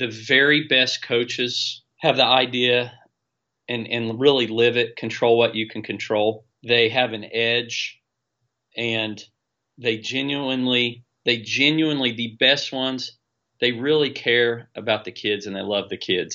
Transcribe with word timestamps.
the 0.00 0.08
very 0.08 0.66
best 0.66 1.02
coaches 1.02 1.82
have 1.98 2.16
the 2.16 2.24
idea 2.24 2.92
and, 3.68 3.86
and 3.86 4.18
really 4.18 4.46
live 4.46 4.76
it, 4.76 4.96
control 4.96 5.38
what 5.38 5.54
you 5.54 5.68
can 5.68 5.82
control. 5.82 6.46
They 6.66 6.88
have 6.88 7.12
an 7.12 7.24
edge 7.32 8.00
and 8.76 9.22
they 9.78 9.98
genuinely, 9.98 11.04
they 11.24 11.38
genuinely, 11.38 12.12
the 12.12 12.36
best 12.40 12.72
ones, 12.72 13.18
they 13.60 13.72
really 13.72 14.10
care 14.10 14.70
about 14.74 15.04
the 15.04 15.12
kids 15.12 15.46
and 15.46 15.54
they 15.54 15.60
love 15.60 15.90
the 15.90 15.98
kids. 15.98 16.34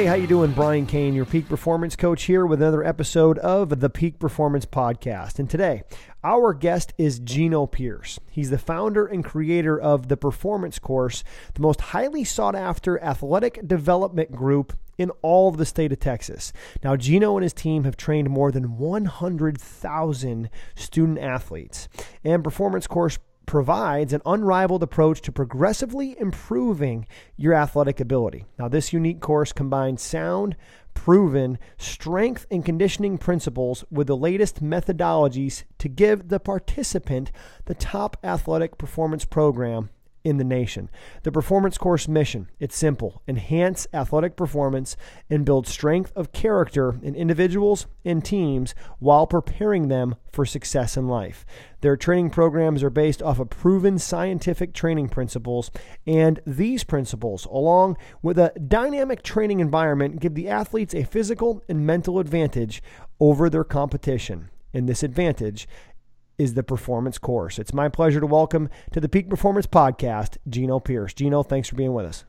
Hey, 0.00 0.06
how 0.06 0.14
you 0.14 0.26
doing? 0.26 0.52
Brian 0.52 0.86
Cain, 0.86 1.12
your 1.12 1.26
peak 1.26 1.46
performance 1.46 1.94
coach 1.94 2.22
here 2.22 2.46
with 2.46 2.62
another 2.62 2.82
episode 2.82 3.36
of 3.40 3.80
the 3.80 3.90
Peak 3.90 4.18
Performance 4.18 4.64
Podcast. 4.64 5.38
And 5.38 5.50
today, 5.50 5.82
our 6.24 6.54
guest 6.54 6.94
is 6.96 7.18
Geno 7.18 7.66
Pierce. 7.66 8.18
He's 8.30 8.48
the 8.48 8.56
founder 8.56 9.04
and 9.04 9.22
creator 9.22 9.78
of 9.78 10.08
the 10.08 10.16
Performance 10.16 10.78
Course, 10.78 11.22
the 11.52 11.60
most 11.60 11.82
highly 11.82 12.24
sought 12.24 12.54
after 12.54 12.98
athletic 13.02 13.68
development 13.68 14.32
group 14.32 14.72
in 14.96 15.10
all 15.20 15.50
of 15.50 15.58
the 15.58 15.66
state 15.66 15.92
of 15.92 16.00
Texas. 16.00 16.50
Now, 16.82 16.96
Geno 16.96 17.36
and 17.36 17.42
his 17.42 17.52
team 17.52 17.84
have 17.84 17.98
trained 17.98 18.30
more 18.30 18.50
than 18.50 18.78
100,000 18.78 20.50
student 20.76 21.18
athletes. 21.18 21.90
And 22.24 22.42
Performance 22.42 22.86
Course 22.86 23.18
provides 23.46 24.12
an 24.12 24.22
unrivaled 24.24 24.82
approach 24.82 25.20
to 25.22 25.32
progressively 25.32 26.18
improving 26.20 27.06
your 27.36 27.54
athletic 27.54 28.00
ability. 28.00 28.44
Now, 28.58 28.68
this 28.68 28.92
unique 28.92 29.20
course 29.20 29.52
combines 29.52 30.02
sound, 30.02 30.56
proven 30.94 31.58
strength 31.76 32.46
and 32.50 32.64
conditioning 32.64 33.18
principles 33.18 33.84
with 33.90 34.06
the 34.06 34.16
latest 34.16 34.62
methodologies 34.62 35.64
to 35.78 35.88
give 35.88 36.28
the 36.28 36.40
participant 36.40 37.32
the 37.64 37.74
top 37.74 38.16
athletic 38.22 38.78
performance 38.78 39.24
program 39.24 39.90
in 40.24 40.36
the 40.36 40.44
nation. 40.44 40.90
The 41.22 41.32
performance 41.32 41.78
course 41.78 42.08
mission, 42.08 42.48
it's 42.58 42.76
simple. 42.76 43.22
Enhance 43.26 43.86
athletic 43.92 44.36
performance 44.36 44.96
and 45.28 45.44
build 45.44 45.66
strength 45.66 46.12
of 46.14 46.32
character 46.32 46.98
in 47.02 47.14
individuals 47.14 47.86
and 48.04 48.24
teams 48.24 48.74
while 48.98 49.26
preparing 49.26 49.88
them 49.88 50.16
for 50.32 50.44
success 50.44 50.96
in 50.96 51.08
life. 51.08 51.44
Their 51.80 51.96
training 51.96 52.30
programs 52.30 52.82
are 52.82 52.90
based 52.90 53.22
off 53.22 53.38
of 53.38 53.50
proven 53.50 53.98
scientific 53.98 54.74
training 54.74 55.08
principles, 55.08 55.70
and 56.06 56.40
these 56.46 56.84
principles, 56.84 57.46
along 57.46 57.96
with 58.22 58.38
a 58.38 58.52
dynamic 58.68 59.22
training 59.22 59.60
environment, 59.60 60.20
give 60.20 60.34
the 60.34 60.48
athletes 60.48 60.94
a 60.94 61.04
physical 61.04 61.62
and 61.68 61.86
mental 61.86 62.18
advantage 62.18 62.82
over 63.18 63.48
their 63.48 63.64
competition. 63.64 64.50
And 64.72 64.88
this 64.88 65.02
advantage 65.02 65.66
is 66.40 66.54
the 66.54 66.62
performance 66.62 67.18
course. 67.18 67.58
It's 67.58 67.74
my 67.74 67.90
pleasure 67.90 68.18
to 68.18 68.26
welcome 68.26 68.70
to 68.92 69.00
the 69.00 69.10
Peak 69.10 69.28
Performance 69.28 69.66
Podcast, 69.66 70.38
Geno 70.48 70.80
Pierce. 70.80 71.12
Geno, 71.12 71.42
thanks 71.42 71.68
for 71.68 71.76
being 71.76 71.92
with 71.92 72.06
us. 72.06 72.24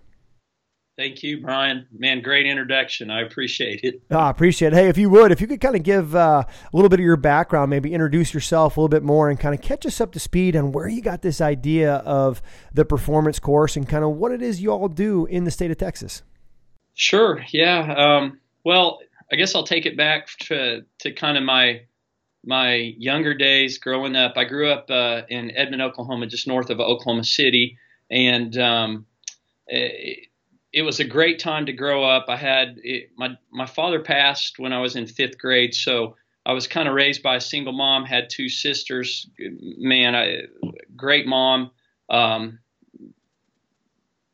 Thank 0.97 1.23
you, 1.23 1.39
Brian. 1.39 1.87
Man, 1.97 2.21
great 2.21 2.45
introduction. 2.45 3.09
I 3.09 3.21
appreciate 3.21 3.79
it. 3.83 4.01
I 4.11 4.15
ah, 4.15 4.29
appreciate 4.29 4.73
it. 4.73 4.75
Hey, 4.75 4.89
if 4.89 4.97
you 4.97 5.09
would, 5.09 5.31
if 5.31 5.39
you 5.39 5.47
could 5.47 5.61
kind 5.61 5.77
of 5.77 5.83
give 5.83 6.13
uh, 6.13 6.43
a 6.45 6.75
little 6.75 6.89
bit 6.89 6.99
of 6.99 7.05
your 7.05 7.15
background, 7.15 7.69
maybe 7.69 7.93
introduce 7.93 8.33
yourself 8.33 8.75
a 8.75 8.81
little 8.81 8.89
bit 8.89 9.01
more 9.01 9.29
and 9.29 9.39
kind 9.39 9.55
of 9.55 9.61
catch 9.61 9.85
us 9.85 10.01
up 10.01 10.11
to 10.11 10.19
speed 10.19 10.57
on 10.57 10.73
where 10.73 10.89
you 10.89 11.01
got 11.01 11.21
this 11.21 11.39
idea 11.39 11.95
of 11.95 12.41
the 12.73 12.83
performance 12.83 13.39
course 13.39 13.77
and 13.77 13.87
kind 13.87 14.03
of 14.03 14.11
what 14.11 14.33
it 14.33 14.41
is 14.41 14.61
you 14.61 14.71
all 14.71 14.89
do 14.89 15.25
in 15.27 15.45
the 15.45 15.51
state 15.51 15.71
of 15.71 15.77
Texas. 15.77 16.21
Sure. 16.95 17.43
Yeah. 17.53 17.93
Um, 17.93 18.41
well, 18.65 18.99
I 19.31 19.37
guess 19.37 19.55
I'll 19.55 19.63
take 19.63 19.85
it 19.85 19.95
back 19.95 20.27
to, 20.41 20.81
to 20.99 21.13
kind 21.13 21.37
of 21.37 21.43
my 21.43 21.83
my 22.45 22.73
younger 22.73 23.33
days 23.33 23.77
growing 23.77 24.15
up, 24.15 24.33
I 24.35 24.45
grew 24.45 24.69
up 24.71 24.89
uh, 24.89 25.21
in 25.29 25.51
Edmond, 25.55 25.81
Oklahoma, 25.81 26.27
just 26.27 26.47
north 26.47 26.69
of 26.69 26.79
Oklahoma 26.79 27.23
City, 27.23 27.77
and 28.09 28.57
um, 28.57 29.05
it, 29.67 30.27
it, 30.73 30.81
was 30.81 30.99
a 30.99 31.05
great 31.05 31.39
time 31.39 31.67
to 31.67 31.73
grow 31.73 32.03
up. 32.03 32.25
I 32.29 32.35
had 32.35 32.79
it, 32.83 33.11
my 33.15 33.37
my 33.51 33.65
father 33.65 33.99
passed 33.99 34.57
when 34.57 34.73
I 34.73 34.79
was 34.79 34.95
in 34.95 35.05
fifth 35.05 35.37
grade, 35.37 35.75
so 35.75 36.15
I 36.45 36.53
was 36.53 36.67
kind 36.67 36.87
of 36.87 36.95
raised 36.95 37.21
by 37.21 37.35
a 37.35 37.41
single 37.41 37.73
mom. 37.73 38.05
Had 38.05 38.29
two 38.29 38.49
sisters. 38.49 39.29
Man, 39.37 40.15
I, 40.15 40.41
great 40.95 41.27
mom. 41.27 41.71
Um, 42.09 42.59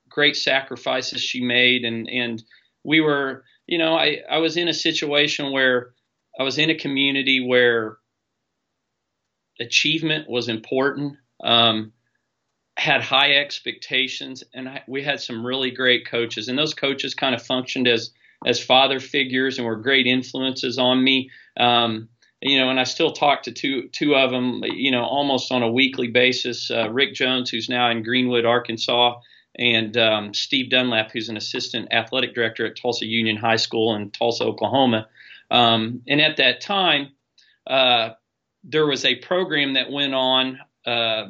great 0.10 0.38
sacrifices 0.38 1.22
she 1.22 1.42
made, 1.42 1.84
and 1.84 2.10
and 2.10 2.42
we 2.84 3.02
were, 3.02 3.44
you 3.68 3.78
know, 3.78 3.96
I 3.96 4.22
I 4.30 4.38
was 4.38 4.56
in 4.56 4.70
a 4.70 4.74
situation 4.74 5.52
where 5.52 5.94
I 6.38 6.44
was 6.44 6.58
in 6.58 6.70
a 6.70 6.76
community 6.76 7.46
where 7.46 7.98
achievement 9.60 10.30
was 10.30 10.50
important, 10.50 11.18
um, 11.44 11.94
had 12.78 13.02
high 13.02 13.34
expectations, 13.34 14.44
and 14.54 14.82
we 14.88 15.02
had 15.02 15.20
some 15.20 15.46
really 15.46 15.72
great 15.72 16.06
coaches. 16.06 16.48
And 16.48 16.58
those 16.58 16.74
coaches 16.74 17.16
kind 17.16 17.34
of 17.34 17.42
functioned 17.42 17.88
as 17.88 18.12
as 18.46 18.64
father 18.64 19.00
figures 19.00 19.58
and 19.58 19.66
were 19.66 19.76
great 19.76 20.06
influences 20.06 20.78
on 20.78 21.04
me. 21.04 21.32
Um, 21.60 22.08
you 22.40 22.60
know, 22.60 22.70
and 22.70 22.80
I 22.80 22.84
still 22.84 23.12
talk 23.12 23.44
to 23.44 23.52
two 23.52 23.90
two 23.90 24.16
of 24.16 24.30
them, 24.30 24.62
you 24.64 24.92
know, 24.92 25.04
almost 25.04 25.52
on 25.52 25.64
a 25.64 25.72
weekly 25.72 26.08
basis. 26.08 26.70
Uh, 26.70 26.90
Rick 26.92 27.16
Jones, 27.16 27.50
who's 27.50 27.68
now 27.68 27.90
in 27.90 28.04
Greenwood, 28.04 28.46
Arkansas, 28.46 29.20
and 29.58 29.98
um, 29.98 30.34
Steve 30.36 30.70
Dunlap, 30.70 31.12
who's 31.12 31.30
an 31.30 31.38
assistant 31.38 31.92
athletic 31.92 32.36
director 32.36 32.68
at 32.68 32.76
Tulsa 32.76 33.08
Union 33.08 33.38
High 33.38 33.56
School 33.56 33.96
in 33.96 34.12
Tulsa, 34.12 34.44
Oklahoma. 34.44 35.08
Um, 35.50 36.02
and 36.08 36.22
at 36.22 36.38
that 36.38 36.62
time, 36.62 37.10
uh, 37.66 38.12
there 38.64 38.86
was 38.86 39.06
a 39.06 39.16
program 39.16 39.74
that 39.74 39.92
went 39.92 40.14
on 40.14 40.60
uh, 40.86 41.28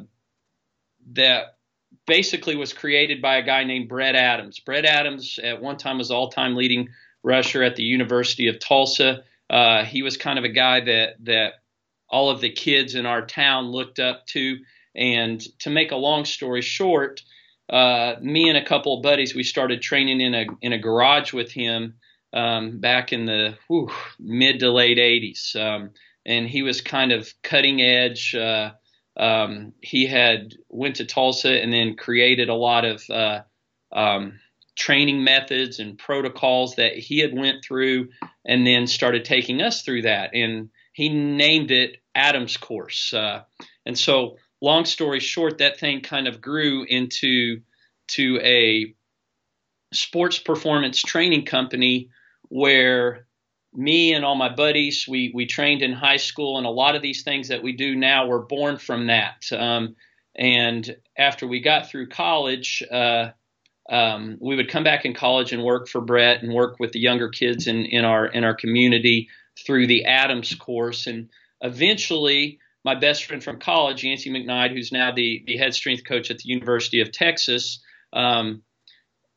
that 1.12 1.56
basically 2.06 2.56
was 2.56 2.72
created 2.72 3.22
by 3.22 3.36
a 3.36 3.42
guy 3.42 3.64
named 3.64 3.88
Brett 3.88 4.16
Adams. 4.16 4.60
Brett 4.60 4.84
Adams 4.84 5.38
at 5.42 5.62
one 5.62 5.76
time 5.76 5.98
was 5.98 6.10
all-time 6.10 6.56
leading 6.56 6.88
rusher 7.22 7.62
at 7.62 7.76
the 7.76 7.82
University 7.82 8.48
of 8.48 8.58
Tulsa. 8.58 9.24
Uh, 9.48 9.84
he 9.84 10.02
was 10.02 10.16
kind 10.16 10.38
of 10.38 10.44
a 10.44 10.48
guy 10.48 10.80
that 10.80 11.16
that 11.24 11.52
all 12.08 12.30
of 12.30 12.40
the 12.40 12.50
kids 12.50 12.94
in 12.94 13.06
our 13.06 13.24
town 13.24 13.70
looked 13.70 13.98
up 13.98 14.26
to. 14.26 14.56
And 14.94 15.40
to 15.60 15.70
make 15.70 15.92
a 15.92 15.96
long 15.96 16.24
story 16.24 16.62
short, 16.62 17.22
uh, 17.68 18.14
me 18.20 18.48
and 18.48 18.56
a 18.56 18.64
couple 18.64 18.96
of 18.96 19.02
buddies 19.02 19.34
we 19.34 19.42
started 19.42 19.82
training 19.82 20.20
in 20.20 20.34
a 20.34 20.46
in 20.62 20.72
a 20.72 20.78
garage 20.78 21.32
with 21.32 21.52
him 21.52 21.94
um, 22.32 22.78
back 22.78 23.12
in 23.12 23.24
the 23.24 23.56
whew, 23.68 23.90
mid 24.18 24.60
to 24.60 24.70
late 24.70 24.98
80s. 24.98 25.56
Um, 25.56 25.90
and 26.26 26.46
he 26.46 26.62
was 26.62 26.80
kind 26.80 27.12
of 27.12 27.32
cutting 27.42 27.80
edge. 27.80 28.34
Uh, 28.34 28.72
um, 29.16 29.72
he 29.80 30.06
had 30.06 30.54
went 30.68 30.96
to 30.96 31.06
Tulsa 31.06 31.60
and 31.60 31.72
then 31.72 31.96
created 31.96 32.48
a 32.48 32.54
lot 32.54 32.84
of 32.84 33.02
uh, 33.10 33.40
um, 33.92 34.38
training 34.76 35.24
methods 35.24 35.80
and 35.80 35.98
protocols 35.98 36.76
that 36.76 36.94
he 36.94 37.18
had 37.18 37.36
went 37.36 37.64
through, 37.64 38.10
and 38.44 38.66
then 38.66 38.86
started 38.86 39.24
taking 39.24 39.60
us 39.60 39.82
through 39.82 40.02
that. 40.02 40.34
And 40.34 40.70
he 40.92 41.08
named 41.08 41.70
it 41.70 41.96
Adams 42.14 42.56
Course. 42.56 43.12
Uh, 43.12 43.42
and 43.84 43.98
so, 43.98 44.36
long 44.60 44.84
story 44.84 45.20
short, 45.20 45.58
that 45.58 45.80
thing 45.80 46.02
kind 46.02 46.28
of 46.28 46.40
grew 46.40 46.84
into 46.84 47.60
to 48.08 48.38
a 48.42 48.94
sports 49.92 50.38
performance 50.38 51.00
training 51.00 51.44
company 51.44 52.10
where 52.48 53.26
me 53.74 54.14
and 54.14 54.24
all 54.24 54.34
my 54.34 54.54
buddies, 54.54 55.06
we 55.08 55.30
we 55.34 55.46
trained 55.46 55.82
in 55.82 55.92
high 55.92 56.16
school, 56.16 56.58
and 56.58 56.66
a 56.66 56.70
lot 56.70 56.96
of 56.96 57.02
these 57.02 57.22
things 57.22 57.48
that 57.48 57.62
we 57.62 57.72
do 57.72 57.94
now 57.94 58.26
were 58.26 58.44
born 58.44 58.78
from 58.78 59.06
that. 59.06 59.44
Um, 59.52 59.96
and 60.34 60.96
after 61.16 61.46
we 61.46 61.60
got 61.60 61.88
through 61.88 62.08
college, 62.08 62.82
uh, 62.90 63.30
um, 63.90 64.38
we 64.40 64.56
would 64.56 64.70
come 64.70 64.84
back 64.84 65.04
in 65.04 65.14
college 65.14 65.52
and 65.52 65.62
work 65.62 65.88
for 65.88 66.00
Brett 66.00 66.42
and 66.42 66.52
work 66.52 66.76
with 66.78 66.92
the 66.92 67.00
younger 67.00 67.28
kids 67.28 67.66
in, 67.66 67.84
in 67.86 68.04
our 68.04 68.26
in 68.26 68.44
our 68.44 68.54
community 68.54 69.28
through 69.66 69.86
the 69.86 70.04
Adams 70.04 70.54
course. 70.54 71.06
And 71.06 71.28
eventually, 71.60 72.60
my 72.84 72.94
best 72.94 73.24
friend 73.24 73.42
from 73.42 73.58
college, 73.58 74.04
Yancey 74.04 74.30
McKnight, 74.30 74.72
who's 74.72 74.92
now 74.92 75.12
the 75.12 75.42
the 75.46 75.56
head 75.56 75.74
strength 75.74 76.04
coach 76.06 76.30
at 76.30 76.38
the 76.38 76.48
University 76.48 77.00
of 77.00 77.12
Texas, 77.12 77.80
um, 78.12 78.62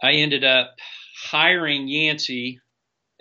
I 0.01 0.13
ended 0.13 0.43
up 0.43 0.75
hiring 1.23 1.87
Yancey 1.87 2.59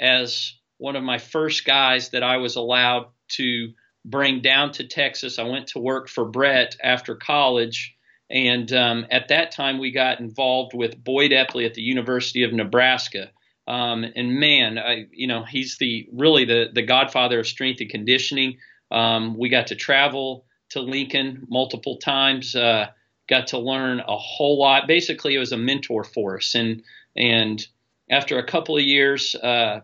as 0.00 0.54
one 0.78 0.96
of 0.96 1.04
my 1.04 1.18
first 1.18 1.64
guys 1.64 2.10
that 2.10 2.22
I 2.22 2.38
was 2.38 2.56
allowed 2.56 3.06
to 3.36 3.72
bring 4.04 4.40
down 4.40 4.72
to 4.72 4.86
Texas. 4.86 5.38
I 5.38 5.44
went 5.44 5.68
to 5.68 5.78
work 5.78 6.08
for 6.08 6.24
Brett 6.24 6.76
after 6.82 7.14
college. 7.14 7.94
And 8.30 8.72
um, 8.72 9.06
at 9.10 9.28
that 9.28 9.52
time, 9.52 9.78
we 9.78 9.90
got 9.90 10.20
involved 10.20 10.72
with 10.74 11.02
Boyd 11.02 11.32
Epley 11.32 11.66
at 11.66 11.74
the 11.74 11.82
University 11.82 12.44
of 12.44 12.52
Nebraska. 12.52 13.30
Um, 13.66 14.04
and 14.16 14.36
man, 14.40 14.78
I, 14.78 15.06
you 15.12 15.26
know, 15.26 15.44
he's 15.44 15.76
the 15.78 16.08
really 16.12 16.44
the 16.44 16.70
the 16.72 16.82
godfather 16.82 17.40
of 17.40 17.46
strength 17.46 17.80
and 17.80 17.90
conditioning. 17.90 18.58
Um, 18.90 19.36
we 19.36 19.48
got 19.48 19.68
to 19.68 19.76
travel 19.76 20.46
to 20.70 20.80
Lincoln 20.80 21.46
multiple 21.48 21.98
times. 21.98 22.56
Uh, 22.56 22.86
got 23.28 23.48
to 23.48 23.58
learn 23.58 24.00
a 24.00 24.16
whole 24.16 24.58
lot. 24.58 24.88
Basically, 24.88 25.34
it 25.34 25.38
was 25.38 25.52
a 25.52 25.56
mentor 25.56 26.04
for 26.04 26.38
us, 26.38 26.54
and 26.54 26.82
and 27.16 27.64
after 28.10 28.38
a 28.38 28.46
couple 28.46 28.76
of 28.76 28.82
years, 28.82 29.36
uh, 29.36 29.80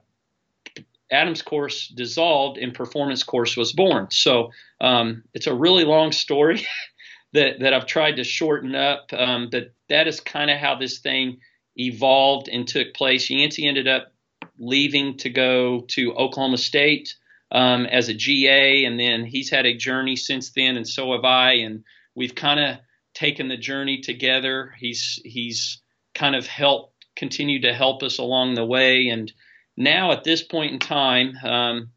Adams 1.11 1.43
course 1.43 1.89
dissolved 1.89 2.59
and 2.59 2.75
performance 2.75 3.23
course 3.23 3.57
was 3.57 3.73
born. 3.73 4.09
So 4.11 4.51
um, 4.81 5.23
it's 5.35 5.47
a 5.47 5.55
really 5.55 5.85
long 5.85 6.13
story 6.13 6.67
that, 7.33 7.61
that 7.61 7.73
I've 7.73 7.87
tried 7.87 8.17
to 8.17 8.25
shorten 8.25 8.75
up, 8.75 9.13
um, 9.13 9.49
but 9.51 9.73
that 9.89 10.09
is 10.09 10.21
kind 10.21 10.51
of 10.51 10.59
how 10.59 10.77
this 10.77 10.99
thing 10.99 11.39
evolved 11.77 12.49
and 12.49 12.67
took 12.67 12.95
place. 12.95 13.31
Yancey 13.31 13.67
ended 13.67 13.87
up 13.87 14.13
leaving 14.59 15.17
to 15.19 15.31
go 15.31 15.83
to 15.89 16.15
Oklahoma 16.15 16.59
State 16.59 17.15
um, 17.51 17.87
as 17.87 18.09
a 18.09 18.15
GA, 18.15 18.85
and 18.85 18.99
then 18.99 19.25
he's 19.25 19.51
had 19.51 19.67
a 19.67 19.77
journey 19.77 20.17
since 20.17 20.51
then, 20.51 20.77
and 20.77 20.89
so 20.89 21.13
have 21.13 21.25
I. 21.25 21.53
And 21.55 21.85
we've 22.15 22.35
kind 22.35 22.61
of 22.61 22.79
taken 23.15 23.49
the 23.49 23.57
journey 23.57 24.01
together. 24.01 24.75
He's 24.79 25.21
he's 25.25 25.81
kind 26.15 26.35
of 26.35 26.47
helped 26.47 26.95
continue 27.15 27.63
to 27.63 27.73
help 27.73 28.03
us 28.03 28.19
along 28.19 28.55
the 28.55 28.65
way, 28.65 29.09
and 29.09 29.33
now 29.77 30.13
at 30.13 30.25
this 30.25 30.43
point 30.43 30.73
in 30.73 30.79
time, 30.79 31.37
um, 31.45 31.91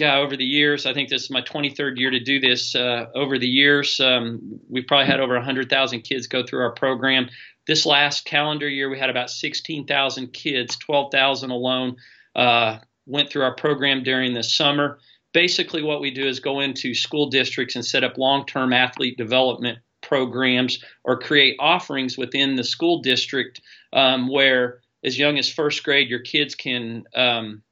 over 0.00 0.36
the 0.36 0.44
years, 0.44 0.86
I 0.86 0.94
think 0.94 1.08
this 1.08 1.24
is 1.24 1.30
my 1.30 1.42
23rd 1.42 1.98
year 1.98 2.10
to 2.10 2.20
do 2.20 2.38
this. 2.38 2.74
Uh, 2.74 3.06
over 3.14 3.38
the 3.38 3.48
years, 3.48 3.98
um, 4.00 4.60
we've 4.68 4.86
probably 4.86 5.06
had 5.06 5.20
over 5.20 5.34
100,000 5.34 6.02
kids 6.02 6.26
go 6.26 6.44
through 6.44 6.60
our 6.60 6.72
program. 6.72 7.28
This 7.66 7.84
last 7.84 8.24
calendar 8.24 8.68
year, 8.68 8.88
we 8.88 8.98
had 8.98 9.10
about 9.10 9.30
16,000 9.30 10.32
kids, 10.32 10.76
12,000 10.76 11.50
alone, 11.50 11.96
uh, 12.36 12.78
went 13.06 13.30
through 13.30 13.42
our 13.42 13.54
program 13.54 14.02
during 14.02 14.34
the 14.34 14.42
summer. 14.42 15.00
Basically, 15.32 15.82
what 15.82 16.00
we 16.00 16.10
do 16.10 16.26
is 16.26 16.40
go 16.40 16.60
into 16.60 16.94
school 16.94 17.28
districts 17.28 17.74
and 17.74 17.84
set 17.84 18.04
up 18.04 18.16
long 18.16 18.46
term 18.46 18.72
athlete 18.72 19.18
development 19.18 19.78
programs 20.00 20.82
or 21.04 21.18
create 21.18 21.56
offerings 21.58 22.16
within 22.16 22.54
the 22.54 22.64
school 22.64 23.02
district 23.02 23.60
um, 23.92 24.28
where, 24.28 24.80
as 25.04 25.18
young 25.18 25.38
as 25.38 25.50
first 25.50 25.84
grade, 25.84 26.08
your 26.08 26.20
kids 26.20 26.54
can 26.54 27.04
um, 27.14 27.62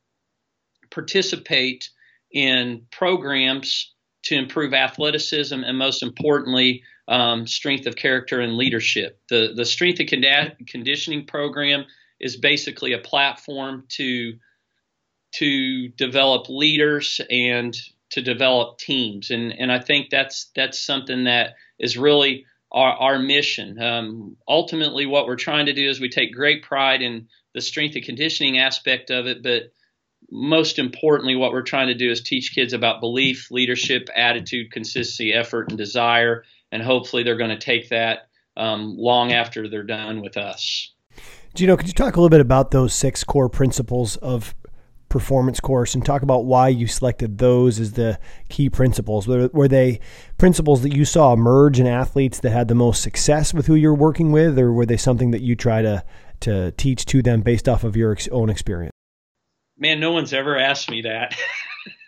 participate 0.90 1.90
in 2.31 2.87
programs 2.90 3.93
to 4.25 4.34
improve 4.34 4.75
athleticism 4.75 5.62
and, 5.64 5.78
most 5.78 6.02
importantly, 6.02 6.82
um, 7.08 7.46
strength 7.46 7.87
of 7.87 7.96
character 7.96 8.40
and 8.40 8.56
leadership. 8.56 9.20
The 9.28 9.52
the 9.55 9.64
strength 9.64 10.00
and 10.00 10.69
conditioning 10.69 11.26
program 11.26 11.84
is 12.19 12.37
basically 12.37 12.93
a 12.93 12.99
platform 12.99 13.84
to 13.90 14.34
to 15.34 15.88
develop 15.88 16.49
leaders 16.49 17.20
and 17.31 17.76
to 18.11 18.23
develop 18.23 18.78
teams. 18.78 19.31
And, 19.31 19.52
and 19.52 19.70
I 19.70 19.81
think 19.81 20.08
that's, 20.11 20.50
that's 20.55 20.81
something 20.81 21.25
that 21.25 21.55
is 21.78 21.99
really 21.99 22.46
our, 22.76 22.93
our 22.93 23.19
mission. 23.19 23.81
Um, 23.82 24.37
ultimately, 24.46 25.06
what 25.06 25.26
we're 25.26 25.37
trying 25.37 25.67
to 25.67 25.73
do 25.73 25.88
is 25.88 25.99
we 25.99 26.11
take 26.11 26.34
great 26.34 26.62
pride 26.62 27.00
in 27.00 27.28
the 27.55 27.62
strength 27.62 27.96
and 27.96 28.05
conditioning 28.05 28.58
aspect 28.58 29.11
of 29.11 29.26
it, 29.26 29.43
but 29.43 29.73
most 30.31 30.78
importantly, 30.78 31.37
what 31.37 31.52
we're 31.52 31.62
trying 31.62 31.87
to 31.87 31.94
do 31.94 32.11
is 32.11 32.20
teach 32.20 32.55
kids 32.55 32.75
about 32.75 33.00
belief, 33.00 33.50
leadership, 33.50 34.11
attitude, 34.14 34.70
consistency, 34.70 35.32
effort, 35.32 35.70
and 35.70 35.78
desire. 35.78 36.44
And 36.70 36.82
hopefully, 36.82 37.23
they're 37.23 37.38
going 37.38 37.50
to 37.50 37.58
take 37.58 37.88
that 37.88 38.28
um, 38.58 38.96
long 38.99 39.32
after 39.32 39.69
they're 39.69 39.82
done 39.82 40.20
with 40.20 40.37
us. 40.37 40.93
Geno, 41.55 41.78
could 41.78 41.87
you 41.87 41.94
talk 41.94 42.17
a 42.17 42.20
little 42.20 42.28
bit 42.28 42.40
about 42.40 42.73
those 42.73 42.93
six 42.93 43.25
core 43.25 43.49
principles 43.49 44.17
of 44.19 44.55
performance 45.16 45.60
course 45.60 45.94
and 45.94 46.04
talk 46.04 46.20
about 46.20 46.44
why 46.44 46.68
you 46.68 46.86
selected 46.86 47.38
those 47.38 47.80
as 47.80 47.92
the 47.92 48.18
key 48.50 48.68
principles. 48.68 49.26
Were, 49.26 49.48
were, 49.48 49.66
they 49.66 49.98
principles 50.36 50.82
that 50.82 50.94
you 50.94 51.06
saw 51.06 51.32
emerge 51.32 51.80
in 51.80 51.86
athletes 51.86 52.40
that 52.40 52.50
had 52.50 52.68
the 52.68 52.74
most 52.74 53.00
success 53.00 53.54
with 53.54 53.66
who 53.66 53.74
you're 53.74 53.94
working 53.94 54.30
with, 54.30 54.58
or 54.58 54.70
were 54.74 54.84
they 54.84 54.98
something 54.98 55.30
that 55.30 55.40
you 55.40 55.56
try 55.56 55.80
to 55.80 56.04
to 56.40 56.70
teach 56.72 57.06
to 57.06 57.22
them 57.22 57.40
based 57.40 57.66
off 57.66 57.82
of 57.82 57.96
your 57.96 58.14
own 58.30 58.50
experience? 58.50 58.92
Man, 59.78 60.00
no 60.00 60.12
one's 60.12 60.34
ever 60.34 60.58
asked 60.58 60.90
me 60.90 61.00
that, 61.02 61.34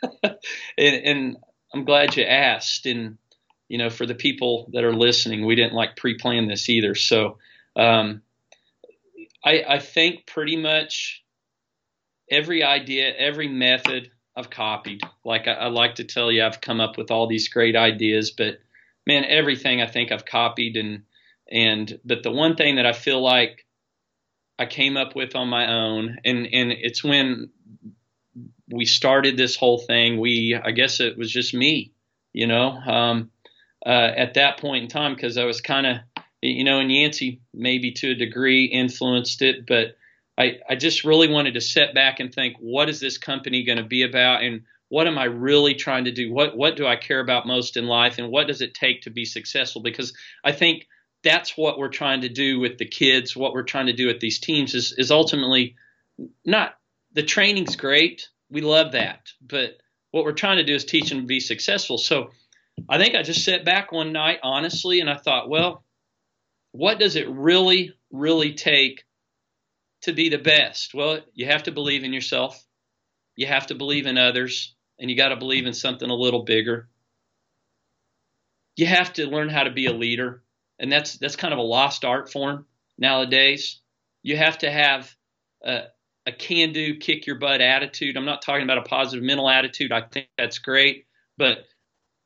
and, 0.22 0.36
and 0.78 1.36
I'm 1.72 1.86
glad 1.86 2.14
you 2.14 2.24
asked. 2.24 2.84
And 2.84 3.16
you 3.68 3.78
know, 3.78 3.88
for 3.88 4.04
the 4.04 4.14
people 4.14 4.68
that 4.74 4.84
are 4.84 4.94
listening, 4.94 5.46
we 5.46 5.54
didn't 5.54 5.72
like 5.72 5.96
pre-plan 5.96 6.46
this 6.46 6.68
either, 6.68 6.94
so. 6.94 7.38
Um, 7.74 8.20
I, 9.44 9.62
I 9.68 9.78
think 9.78 10.26
pretty 10.26 10.56
much 10.56 11.22
every 12.30 12.62
idea, 12.62 13.12
every 13.16 13.48
method 13.48 14.10
I've 14.36 14.50
copied. 14.50 15.02
Like 15.24 15.48
I, 15.48 15.52
I, 15.52 15.66
like 15.68 15.96
to 15.96 16.04
tell 16.04 16.30
you, 16.30 16.44
I've 16.44 16.60
come 16.60 16.80
up 16.80 16.96
with 16.96 17.10
all 17.10 17.26
these 17.26 17.48
great 17.48 17.76
ideas, 17.76 18.30
but 18.30 18.60
man, 19.06 19.24
everything 19.24 19.82
I 19.82 19.86
think 19.86 20.12
I've 20.12 20.24
copied 20.24 20.76
and 20.76 21.02
and 21.50 21.98
but 22.04 22.22
the 22.22 22.30
one 22.30 22.56
thing 22.56 22.76
that 22.76 22.86
I 22.86 22.92
feel 22.92 23.22
like 23.22 23.64
I 24.58 24.66
came 24.66 24.96
up 24.96 25.16
with 25.16 25.34
on 25.34 25.48
my 25.48 25.72
own, 25.72 26.18
and 26.24 26.46
and 26.52 26.72
it's 26.72 27.02
when 27.02 27.50
we 28.70 28.84
started 28.84 29.36
this 29.36 29.56
whole 29.56 29.78
thing. 29.78 30.20
We 30.20 30.58
I 30.62 30.72
guess 30.72 31.00
it 31.00 31.16
was 31.16 31.32
just 31.32 31.54
me, 31.54 31.92
you 32.32 32.46
know, 32.46 32.70
um, 32.70 33.30
uh, 33.84 34.12
at 34.16 34.34
that 34.34 34.58
point 34.58 34.84
in 34.84 34.88
time 34.88 35.14
because 35.14 35.38
I 35.38 35.44
was 35.44 35.60
kind 35.60 35.86
of 35.86 35.96
you 36.42 36.64
know, 36.64 36.78
and 36.78 36.92
Yancey 36.92 37.40
maybe 37.52 37.92
to 37.92 38.10
a 38.12 38.14
degree 38.14 38.66
influenced 38.66 39.42
it, 39.42 39.66
but 39.66 39.96
I, 40.38 40.58
I 40.68 40.76
just 40.76 41.04
really 41.04 41.28
wanted 41.28 41.54
to 41.54 41.60
sit 41.60 41.94
back 41.94 42.20
and 42.20 42.32
think, 42.32 42.56
what 42.60 42.88
is 42.88 43.00
this 43.00 43.18
company 43.18 43.64
going 43.64 43.78
to 43.78 43.84
be 43.84 44.02
about, 44.02 44.42
and 44.42 44.62
what 44.88 45.08
am 45.08 45.18
I 45.18 45.24
really 45.24 45.74
trying 45.74 46.04
to 46.04 46.12
do? 46.12 46.32
What 46.32 46.56
what 46.56 46.76
do 46.76 46.86
I 46.86 46.96
care 46.96 47.20
about 47.20 47.46
most 47.46 47.76
in 47.76 47.86
life, 47.86 48.18
and 48.18 48.30
what 48.30 48.46
does 48.46 48.60
it 48.60 48.74
take 48.74 49.02
to 49.02 49.10
be 49.10 49.24
successful? 49.24 49.82
Because 49.82 50.14
I 50.44 50.52
think 50.52 50.86
that's 51.24 51.56
what 51.56 51.78
we're 51.78 51.88
trying 51.88 52.20
to 52.20 52.28
do 52.28 52.60
with 52.60 52.78
the 52.78 52.86
kids. 52.86 53.36
What 53.36 53.52
we're 53.52 53.64
trying 53.64 53.86
to 53.86 53.92
do 53.92 54.06
with 54.06 54.20
these 54.20 54.38
teams 54.38 54.74
is 54.74 54.94
is 54.96 55.10
ultimately 55.10 55.74
not 56.44 56.74
the 57.12 57.24
training's 57.24 57.76
great. 57.76 58.28
We 58.48 58.60
love 58.60 58.92
that, 58.92 59.28
but 59.42 59.78
what 60.12 60.24
we're 60.24 60.32
trying 60.32 60.58
to 60.58 60.64
do 60.64 60.74
is 60.74 60.84
teach 60.84 61.10
them 61.10 61.20
to 61.20 61.26
be 61.26 61.40
successful. 61.40 61.98
So 61.98 62.30
I 62.88 62.96
think 62.96 63.14
I 63.14 63.22
just 63.22 63.44
sat 63.44 63.64
back 63.64 63.92
one 63.92 64.12
night 64.12 64.38
honestly, 64.42 65.00
and 65.00 65.10
I 65.10 65.16
thought, 65.16 65.50
well, 65.50 65.84
what 66.70 67.00
does 67.00 67.16
it 67.16 67.28
really 67.28 67.92
really 68.10 68.54
take 68.54 69.04
to 70.02 70.12
be 70.12 70.28
the 70.28 70.38
best? 70.38 70.94
Well, 70.94 71.20
you 71.34 71.46
have 71.46 71.64
to 71.64 71.72
believe 71.72 72.04
in 72.04 72.12
yourself. 72.12 72.62
You 73.36 73.46
have 73.46 73.66
to 73.68 73.74
believe 73.74 74.06
in 74.06 74.18
others, 74.18 74.74
and 74.98 75.10
you 75.10 75.16
got 75.16 75.28
to 75.28 75.36
believe 75.36 75.66
in 75.66 75.74
something 75.74 76.08
a 76.08 76.14
little 76.14 76.44
bigger. 76.44 76.88
You 78.76 78.86
have 78.86 79.12
to 79.14 79.26
learn 79.26 79.48
how 79.48 79.64
to 79.64 79.70
be 79.70 79.86
a 79.86 79.92
leader, 79.92 80.42
and 80.78 80.90
that's 80.90 81.18
that's 81.18 81.36
kind 81.36 81.52
of 81.52 81.58
a 81.58 81.62
lost 81.62 82.04
art 82.04 82.32
form 82.32 82.66
nowadays. 82.96 83.80
You 84.22 84.36
have 84.36 84.58
to 84.58 84.70
have 84.70 85.14
a, 85.64 85.84
a 86.26 86.32
can-do, 86.32 86.96
kick 86.96 87.26
your 87.26 87.38
butt 87.38 87.60
attitude. 87.60 88.16
I'm 88.16 88.24
not 88.24 88.42
talking 88.42 88.64
about 88.64 88.78
a 88.78 88.82
positive 88.82 89.24
mental 89.24 89.48
attitude. 89.48 89.92
I 89.92 90.02
think 90.02 90.28
that's 90.36 90.58
great, 90.58 91.06
but 91.36 91.64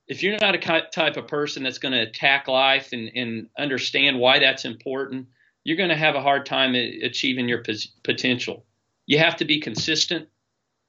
if 0.08 0.22
you're 0.22 0.36
not 0.40 0.54
a 0.54 0.82
type 0.92 1.16
of 1.16 1.28
person 1.28 1.62
that's 1.62 1.78
going 1.78 1.92
to 1.92 2.02
attack 2.02 2.48
life 2.48 2.92
and, 2.92 3.10
and 3.14 3.46
understand 3.58 4.18
why 4.18 4.40
that's 4.40 4.64
important, 4.64 5.28
you're 5.64 5.76
going 5.76 5.90
to 5.90 5.96
have 5.96 6.14
a 6.14 6.22
hard 6.22 6.46
time 6.46 6.74
achieving 6.74 7.48
your 7.48 7.62
potential. 8.02 8.64
You 9.06 9.18
have 9.18 9.36
to 9.36 9.44
be 9.44 9.60
consistent. 9.60 10.28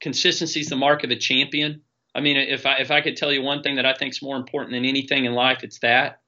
Consistency 0.01 0.61
is 0.61 0.67
the 0.67 0.75
mark 0.75 1.03
of 1.03 1.11
a 1.11 1.15
champion. 1.15 1.81
I 2.15 2.21
mean, 2.21 2.37
if 2.37 2.65
I 2.65 2.77
if 2.77 2.91
I 2.91 3.01
could 3.01 3.17
tell 3.17 3.31
you 3.31 3.41
one 3.41 3.63
thing 3.63 3.75
that 3.75 3.85
I 3.85 3.93
think 3.93 4.13
is 4.13 4.21
more 4.21 4.37
important 4.37 4.73
than 4.73 4.85
anything 4.85 5.25
in 5.25 5.33
life, 5.33 5.63
it's 5.63 5.79
that 5.79 6.21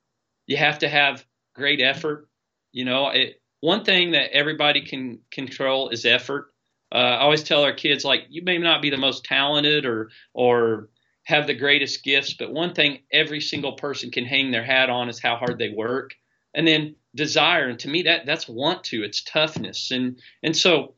you 0.48 0.58
have 0.58 0.80
to 0.80 0.90
have 0.90 1.26
great 1.54 1.82
effort. 1.82 2.28
You 2.72 2.86
know, 2.86 3.10
it, 3.10 3.42
one 3.62 3.84
thing 3.84 4.12
that 4.12 4.32
everybody 4.34 4.82
can 4.82 5.20
control 5.32 5.90
is 5.90 6.06
effort. 6.06 6.54
Uh, 6.92 6.98
I 6.98 7.20
always 7.20 7.44
tell 7.44 7.64
our 7.64 7.74
kids 7.74 8.06
like 8.06 8.26
you 8.30 8.44
may 8.44 8.58
not 8.58 8.82
be 8.82 8.90
the 8.90 8.98
most 8.98 9.26
talented 9.26 9.86
or 9.86 10.10
or 10.34 10.90
have 11.24 11.48
the 11.48 11.56
greatest 11.56 12.04
gifts, 12.04 12.34
but 12.34 12.52
one 12.52 12.74
thing 12.74 13.00
every 13.12 13.42
single 13.42 13.74
person 13.74 14.12
can 14.12 14.26
hang 14.26 14.52
their 14.52 14.64
hat 14.64 14.90
on 14.90 15.10
is 15.10 15.20
how 15.20 15.36
hard 15.36 15.58
they 15.58 15.70
work. 15.70 16.14
And 16.54 16.68
then 16.68 16.96
desire. 17.16 17.68
And 17.68 17.80
to 17.80 17.90
me 17.90 18.04
that 18.04 18.26
that's 18.26 18.48
want 18.48 18.84
to. 18.86 19.04
It's 19.04 19.24
toughness. 19.24 19.92
And 19.92 20.20
and 20.44 20.56
so 20.56 20.96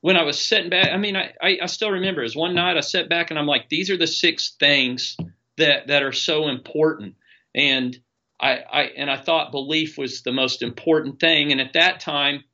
when 0.00 0.18
i 0.18 0.22
was 0.22 0.38
sitting 0.38 0.68
back 0.68 0.92
i 0.92 0.98
mean 0.98 1.16
i 1.16 1.32
i, 1.40 1.58
I 1.62 1.66
still 1.66 1.90
remember 1.90 2.20
was 2.20 2.36
one 2.36 2.54
night 2.54 2.76
i 2.76 2.80
sat 2.80 3.08
back 3.08 3.30
and 3.30 3.38
i'm 3.38 3.46
like 3.46 3.70
these 3.70 3.88
are 3.88 3.96
the 3.96 4.06
six 4.06 4.54
things 4.60 5.16
that 5.56 5.86
that 5.86 6.02
are 6.02 6.12
so 6.12 6.48
important. 6.48 7.14
And 7.54 7.96
i 8.40 8.58
i 8.58 8.82
and 8.96 9.10
i 9.10 9.16
thought 9.16 9.52
belief 9.52 9.96
was 9.96 10.22
the 10.22 10.32
most 10.32 10.62
important 10.62 11.20
thing. 11.20 11.52
And 11.52 11.60
at 11.60 11.74
that 11.74 12.00
time 12.00 12.44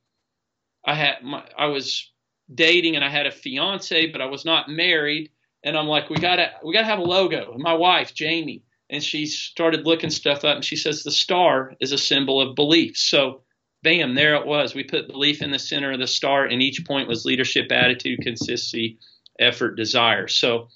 i 0.85 0.93
had 0.93 1.23
my, 1.23 1.43
i 1.57 1.67
was 1.67 2.09
dating 2.53 2.95
and 2.95 3.05
i 3.05 3.09
had 3.09 3.25
a 3.25 3.31
fiance 3.31 4.07
but 4.07 4.21
i 4.21 4.25
was 4.25 4.45
not 4.45 4.69
married. 4.69 5.31
And 5.63 5.77
i'm 5.77 5.87
like 5.87 6.09
we 6.09 6.17
gotta 6.17 6.51
we 6.63 6.73
gotta 6.73 6.85
have 6.85 6.99
a 6.99 7.03
logo. 7.03 7.53
And 7.53 7.63
my 7.63 7.73
wife 7.73 8.13
jamie 8.13 8.63
and 8.91 9.01
she 9.01 9.25
started 9.25 9.87
looking 9.87 10.09
stuff 10.09 10.43
up 10.43 10.57
and 10.57 10.65
she 10.65 10.75
says 10.75 11.01
the 11.01 11.11
star 11.11 11.73
is 11.79 11.93
a 11.93 11.97
symbol 11.97 12.41
of 12.41 12.55
belief. 12.55 12.97
So 12.97 13.41
bam 13.81 14.13
there 14.13 14.35
it 14.35 14.45
was. 14.45 14.75
We 14.75 14.83
put 14.83 15.07
belief 15.07 15.41
in 15.41 15.51
the 15.51 15.59
center 15.59 15.93
of 15.93 15.99
the 15.99 16.07
star 16.07 16.45
and 16.45 16.61
each 16.61 16.85
point 16.85 17.07
was 17.07 17.25
leadership 17.25 17.71
attitude 17.71 18.19
consistency 18.21 18.99
effort 19.39 19.75
desire. 19.75 20.27
So 20.27 20.67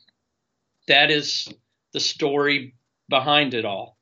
that 0.87 1.11
is 1.11 1.47
the 1.91 1.99
story 1.99 2.73
behind 3.09 3.53
it 3.53 3.65
all. 3.65 3.97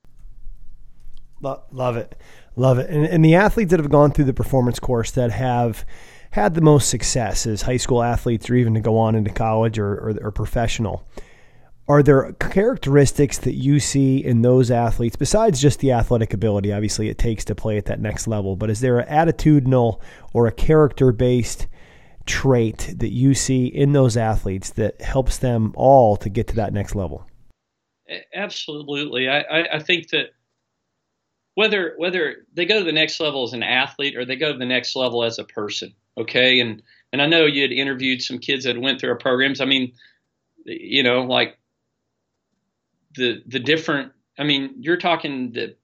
Love 1.42 1.98
it. 1.98 2.16
Love 2.56 2.78
it. 2.78 2.90
And, 2.90 3.06
and 3.06 3.26
the 3.26 3.36
athletes 3.36 3.72
that 3.72 3.80
have 3.80 3.90
gone 3.90 4.12
through 4.12 4.26
the 4.26 4.34
performance 4.34 4.80
course 4.80 5.12
that 5.12 5.32
have 5.32 5.84
had 6.32 6.54
the 6.54 6.62
most 6.62 6.90
success 6.90 7.46
as 7.46 7.64
high 7.64 7.78
school 7.78 8.02
athletes 8.02 8.50
or 8.50 8.56
even 8.56 8.76
to 8.76 8.80
go 8.80 8.98
on 8.98 9.16
into 9.16 9.32
college 9.32 9.78
or, 9.78 9.94
or, 9.96 10.18
or 10.22 10.32
professional. 10.32 11.06
Are 11.88 12.02
there 12.02 12.32
characteristics 12.34 13.38
that 13.40 13.56
you 13.56 13.80
see 13.80 14.18
in 14.18 14.42
those 14.42 14.72
athletes 14.72 15.18
besides 15.18 15.62
just 15.62 15.80
the 15.80 15.92
athletic 15.92 16.34
ability? 16.34 16.72
Obviously, 16.72 17.10
it 17.10 17.18
takes 17.18 17.44
to 17.46 17.56
play 17.56 17.78
at 17.78 17.86
that 17.86 18.00
next 18.00 18.26
level, 18.26 18.56
but 18.56 18.70
is 18.70 18.80
there 18.80 19.00
an 19.00 19.08
attitudinal 19.08 20.00
or 20.32 20.48
a 20.48 20.52
character 20.52 21.12
based 21.12 21.68
trait 22.26 22.94
that 22.98 23.12
you 23.12 23.34
see 23.34 23.66
in 23.66 23.92
those 23.92 24.16
athletes 24.16 24.70
that 24.72 25.02
helps 25.02 25.38
them 25.38 25.74
all 25.76 26.16
to 26.16 26.30
get 26.30 26.48
to 26.48 26.56
that 26.56 26.74
next 26.74 26.96
level? 26.96 27.28
Absolutely. 28.34 29.28
I, 29.28 29.42
I, 29.42 29.76
I 29.76 29.80
think 29.80 30.10
that 30.10 30.28
whether 31.56 31.94
whether 31.98 32.48
they 32.54 32.66
go 32.66 32.80
to 32.80 32.86
the 32.86 32.92
next 32.94 33.20
level 33.20 33.44
as 33.44 33.54
an 33.54 33.62
athlete 33.62 34.16
or 34.16 34.26
they 34.26 34.38
go 34.38 34.54
to 34.54 34.58
the 34.58 34.66
next 34.66 34.96
level 34.96 35.24
as 35.24 35.38
a 35.38 35.44
person, 35.44 35.94
okay? 36.18 36.62
And 36.62 36.82
and 37.12 37.22
I 37.22 37.26
know 37.28 37.46
you 37.46 37.62
had 37.62 37.72
interviewed 37.72 38.22
some 38.22 38.40
kids 38.40 38.64
that 38.64 38.80
went 38.80 39.02
through 39.02 39.10
our 39.10 39.18
programs. 39.18 39.60
I 39.60 39.66
mean, 39.66 39.94
you 40.66 41.04
know, 41.04 41.24
like 41.24 41.58
the 43.16 43.44
the 43.46 43.60
different. 43.60 44.12
I 44.38 44.44
mean, 44.44 44.76
you're 44.80 44.98
talking 44.98 45.54
to, 45.54 45.76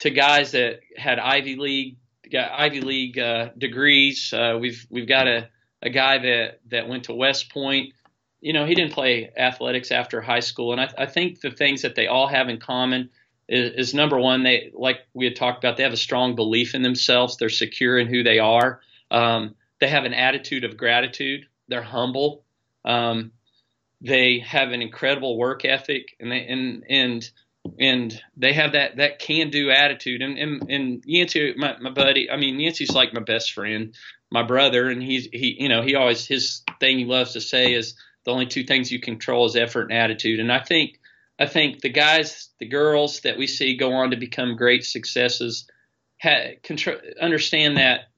to 0.00 0.10
guys 0.10 0.52
that 0.52 0.80
had 0.96 1.18
Ivy 1.18 1.56
League 1.56 1.96
got 2.30 2.52
Ivy 2.52 2.80
League 2.80 3.18
uh, 3.18 3.50
degrees. 3.58 4.32
Uh, 4.32 4.58
we've 4.60 4.86
we've 4.90 5.08
got 5.08 5.26
a 5.26 5.48
a 5.82 5.90
guy 5.90 6.18
that 6.18 6.60
that 6.70 6.88
went 6.88 7.04
to 7.04 7.14
West 7.14 7.52
Point. 7.52 7.92
You 8.40 8.52
know, 8.52 8.64
he 8.64 8.74
didn't 8.74 8.92
play 8.92 9.30
athletics 9.36 9.90
after 9.90 10.20
high 10.20 10.40
school, 10.40 10.72
and 10.72 10.80
I, 10.80 10.90
I 10.96 11.06
think 11.06 11.40
the 11.40 11.50
things 11.50 11.82
that 11.82 11.94
they 11.94 12.06
all 12.06 12.26
have 12.26 12.48
in 12.48 12.58
common 12.58 13.10
is, 13.48 13.88
is, 13.88 13.94
number 13.94 14.18
one, 14.18 14.44
they 14.44 14.70
like 14.72 15.00
we 15.12 15.26
had 15.26 15.36
talked 15.36 15.58
about, 15.58 15.76
they 15.76 15.82
have 15.82 15.92
a 15.92 15.98
strong 15.98 16.36
belief 16.36 16.74
in 16.74 16.82
themselves. 16.82 17.36
They're 17.36 17.48
secure 17.48 17.98
in 17.98 18.06
who 18.06 18.22
they 18.22 18.38
are. 18.38 18.80
Um, 19.10 19.56
they 19.80 19.88
have 19.88 20.04
an 20.04 20.14
attitude 20.14 20.64
of 20.64 20.76
gratitude. 20.76 21.46
They're 21.68 21.82
humble. 21.82 22.44
Um, 22.84 23.32
they 24.00 24.40
have 24.40 24.70
an 24.72 24.82
incredible 24.82 25.36
work 25.36 25.64
ethic, 25.64 26.16
and 26.18 26.30
they 26.30 26.46
and 26.46 26.84
and 26.88 27.30
and 27.78 28.22
they 28.36 28.52
have 28.54 28.72
that 28.72 28.96
that 28.96 29.18
can 29.18 29.50
do 29.50 29.70
attitude. 29.70 30.22
And 30.22 30.38
and, 30.38 30.70
and 30.70 31.02
Yancey, 31.06 31.54
my, 31.56 31.76
my 31.78 31.90
buddy, 31.90 32.30
I 32.30 32.36
mean 32.36 32.58
Yancey's 32.58 32.92
like 32.94 33.12
my 33.12 33.22
best 33.22 33.52
friend 33.52 33.94
my 34.30 34.42
brother, 34.42 34.88
and 34.88 35.02
he's 35.02 35.28
he 35.32 35.56
you 35.58 35.68
know 35.68 35.82
he 35.82 35.94
always 35.94 36.26
his 36.26 36.62
thing 36.78 36.98
he 36.98 37.04
loves 37.04 37.32
to 37.32 37.40
say 37.40 37.74
is 37.74 37.94
the 38.24 38.32
only 38.32 38.46
two 38.46 38.64
things 38.64 38.92
you 38.92 39.00
control 39.00 39.46
is 39.46 39.56
effort 39.56 39.90
and 39.90 39.92
attitude. 39.92 40.40
And 40.40 40.52
I 40.52 40.60
think 40.60 40.98
I 41.38 41.46
think 41.46 41.80
the 41.80 41.88
guys, 41.88 42.50
the 42.58 42.66
girls 42.66 43.20
that 43.20 43.38
we 43.38 43.46
see 43.46 43.76
go 43.76 43.92
on 43.92 44.10
to 44.10 44.16
become 44.16 44.56
great 44.56 44.84
successes, 44.84 45.66
ha, 46.22 46.52
control, 46.62 46.98
understand 47.20 47.76
that 47.78 48.08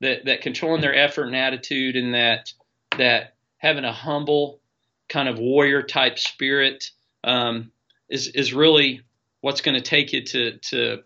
that 0.00 0.24
that 0.24 0.42
controlling 0.42 0.80
their 0.80 0.94
effort 0.94 1.26
and 1.26 1.36
attitude, 1.36 1.96
and 1.96 2.14
that 2.14 2.52
that 2.98 3.34
having 3.58 3.84
a 3.84 3.92
humble 3.92 4.60
kind 5.10 5.28
of 5.28 5.38
warrior 5.38 5.82
type 5.82 6.18
spirit 6.18 6.90
um, 7.24 7.70
is 8.08 8.28
is 8.28 8.54
really 8.54 9.02
what's 9.42 9.60
going 9.60 9.74
to 9.74 9.82
take 9.82 10.14
you 10.14 10.24
to 10.24 10.58
to 10.58 11.02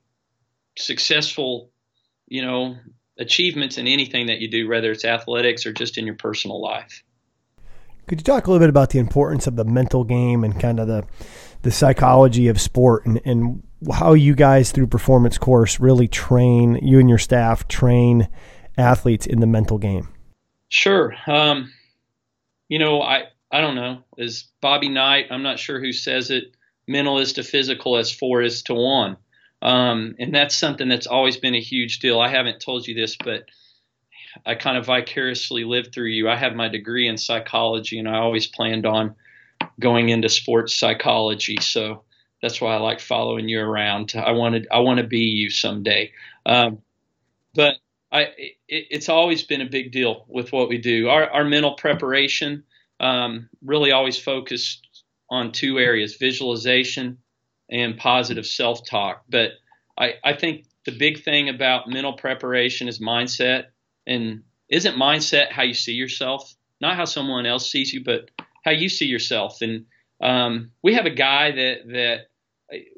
successful, 0.78 1.70
you 2.28 2.42
know, 2.42 2.76
achievements 3.18 3.78
in 3.78 3.88
anything 3.88 4.26
that 4.26 4.40
you 4.40 4.49
do, 4.49 4.68
whether 4.68 4.92
it's 4.92 5.04
athletics 5.04 5.66
or 5.66 5.73
just 5.73 5.99
in 5.99 6.06
your 6.06 6.16
personal 6.16 6.61
life. 6.61 7.02
Could 8.06 8.20
you 8.20 8.25
talk 8.25 8.46
a 8.46 8.50
little 8.50 8.62
bit 8.62 8.68
about 8.68 8.90
the 8.90 8.99
importance 8.99 9.46
of 9.46 9.56
the 9.56 9.64
mental 9.64 10.04
game 10.04 10.44
and 10.44 10.58
kind 10.61 10.78
of 10.78 10.87
the 10.87 11.04
the 11.62 11.70
psychology 11.70 12.49
of 12.49 12.61
sport 12.61 13.06
and, 13.06 13.20
and 13.25 13.62
how 13.90 14.12
you 14.12 14.34
guys 14.34 14.70
through 14.70 14.87
performance 14.87 15.38
course 15.38 15.80
really 15.80 16.06
train 16.06 16.78
you 16.82 17.00
and 17.00 17.08
your 17.08 17.18
staff 17.18 17.66
train 17.68 18.28
athletes 18.76 19.26
in 19.26 19.40
the 19.40 19.46
mental 19.46 19.78
game? 19.78 20.08
Sure. 20.68 21.14
Um, 21.26 21.73
you 22.68 22.78
know, 22.78 23.00
I 23.00 23.25
I 23.54 23.61
don't 23.61 23.76
know. 23.76 24.02
Is 24.18 24.49
Bobby 24.61 24.88
Knight? 24.88 25.26
I'm 25.30 25.44
not 25.44 25.61
sure 25.61 25.78
who 25.78 25.92
says 25.92 26.32
it. 26.32 26.56
Mental 26.88 27.20
is 27.20 27.34
to 27.34 27.44
physical 27.44 27.96
as 27.96 28.11
four 28.11 28.42
is 28.42 28.64
to 28.64 28.75
one. 28.75 29.16
Um, 29.62 30.16
and 30.18 30.34
that's 30.34 30.56
something 30.56 30.88
that's 30.88 31.06
always 31.06 31.37
been 31.37 31.54
a 31.54 31.61
huge 31.61 32.00
deal. 32.00 32.18
I 32.18 32.26
haven't 32.26 32.58
told 32.61 32.88
you 32.88 32.96
this, 32.96 33.16
but 33.16 33.44
I 34.44 34.56
kind 34.56 34.76
of 34.76 34.87
vicariously 34.87 35.62
lived 35.62 35.94
through 35.94 36.08
you. 36.08 36.28
I 36.28 36.34
have 36.34 36.56
my 36.56 36.66
degree 36.66 37.06
in 37.06 37.16
psychology, 37.16 38.00
and 38.00 38.08
I 38.08 38.16
always 38.16 38.49
planned 38.49 38.87
on 38.87 39.14
going 39.78 40.08
into 40.08 40.28
sports 40.28 40.75
psychology. 40.75 41.58
So 41.61 42.02
that's 42.42 42.61
why 42.61 42.75
I 42.75 42.78
like 42.78 42.99
following 42.99 43.49
you 43.49 43.61
around. 43.61 44.14
I 44.16 44.32
wanted, 44.32 44.66
I 44.73 44.80
want 44.80 44.99
to 44.99 45.06
be 45.06 45.26
you 45.26 45.49
someday. 45.49 46.11
Um, 46.44 46.78
but 47.54 47.76
I, 48.11 48.23
it, 48.37 48.56
it's 48.66 49.08
always 49.08 49.44
been 49.44 49.61
a 49.61 49.70
big 49.70 49.92
deal 49.92 50.25
with 50.26 50.52
what 50.52 50.68
we 50.68 50.78
do. 50.78 51.08
Our, 51.08 51.30
our 51.30 51.44
mental 51.44 51.75
preparation 51.75 52.64
um, 53.01 53.49
really 53.63 53.93
always 53.93 54.19
focused 54.19 54.87
on 55.31 55.53
two 55.53 55.79
areas: 55.79 56.17
visualization 56.17 57.19
and 57.71 57.97
positive 57.97 58.47
self 58.47 58.85
talk. 58.85 59.25
But 59.29 59.53
I, 59.99 60.15
I 60.23 60.35
think 60.35 60.67
the 60.85 60.97
big 60.97 61.23
thing 61.23 61.49
about 61.49 61.89
mental 61.89 62.13
preparation 62.13 62.89
is 62.89 63.01
mindset. 63.01 63.67
And 64.07 64.43
isn't 64.69 64.97
mindset 64.97 65.51
how 65.51 65.63
you 65.63 65.75
see 65.75 65.95
yourself? 65.95 66.55
Not 66.81 66.97
how 66.97 67.05
someone 67.05 67.47
else 67.47 67.71
sees 67.71 67.93
you, 67.93 68.05
but 68.05 68.31
how 68.65 68.73
you 68.73 68.89
see 68.89 69.07
yourself. 69.07 69.63
And 69.63 69.87
um, 70.21 70.73
we 70.83 70.95
have 70.95 71.07
a 71.07 71.11
guy 71.11 71.53
that 71.53 71.89
that 71.89 72.19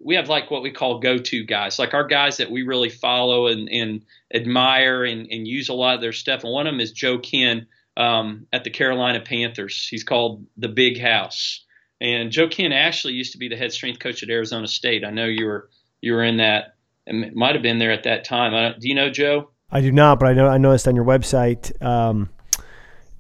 we 0.03 0.15
have 0.15 0.29
like 0.29 0.51
what 0.51 0.63
we 0.63 0.71
call 0.71 1.01
go-to 1.01 1.45
guys, 1.45 1.79
like 1.79 1.93
our 1.93 2.07
guys 2.07 2.37
that 2.39 2.51
we 2.51 2.63
really 2.63 2.89
follow 2.89 3.49
and, 3.49 3.69
and 3.69 4.03
admire 4.33 5.05
and, 5.05 5.27
and, 5.31 5.47
use 5.47 5.69
a 5.69 5.75
lot 5.75 5.97
of 5.97 6.01
their 6.01 6.13
stuff. 6.13 6.45
And 6.45 6.53
one 6.53 6.67
of 6.67 6.73
them 6.73 6.81
is 6.81 6.93
Joe 6.93 7.19
Kenn 7.19 7.67
um, 7.97 8.47
at 8.53 8.65
the 8.65 8.71
Carolina 8.71 9.21
Panthers. 9.21 9.87
He's 9.89 10.05
called 10.05 10.47
the 10.57 10.69
Big 10.69 11.01
House. 11.01 11.65
And 12.01 12.31
Joe 12.31 12.49
Kenn 12.49 12.73
Ashley 12.73 13.13
used 13.13 13.33
to 13.33 13.39
be 13.39 13.49
the 13.49 13.57
head 13.57 13.73
strength 13.73 14.01
coach 14.01 14.23
at 14.23 14.29
Arizona 14.29 14.69
State. 14.69 15.05
I 15.05 15.11
know 15.11 15.25
you 15.25 15.47
were 15.47 15.71
you 16.01 16.13
were 16.13 16.25
in 16.25 16.39
that. 16.39 16.75
It 17.07 17.35
might 17.35 17.55
have 17.55 17.63
been 17.63 17.79
there 17.79 17.93
at 17.93 18.03
that 18.05 18.25
time. 18.25 18.75
do 18.79 18.89
you 18.89 18.95
know 18.95 19.11
Joe? 19.11 19.51
I 19.71 19.81
do 19.81 19.93
not, 19.93 20.21
but 20.21 20.27
I 20.27 20.33
know 20.35 20.47
I 20.47 20.59
noticed 20.59 20.87
on 20.87 20.95
your 20.95 21.05
website 21.05 21.71
um, 21.83 22.29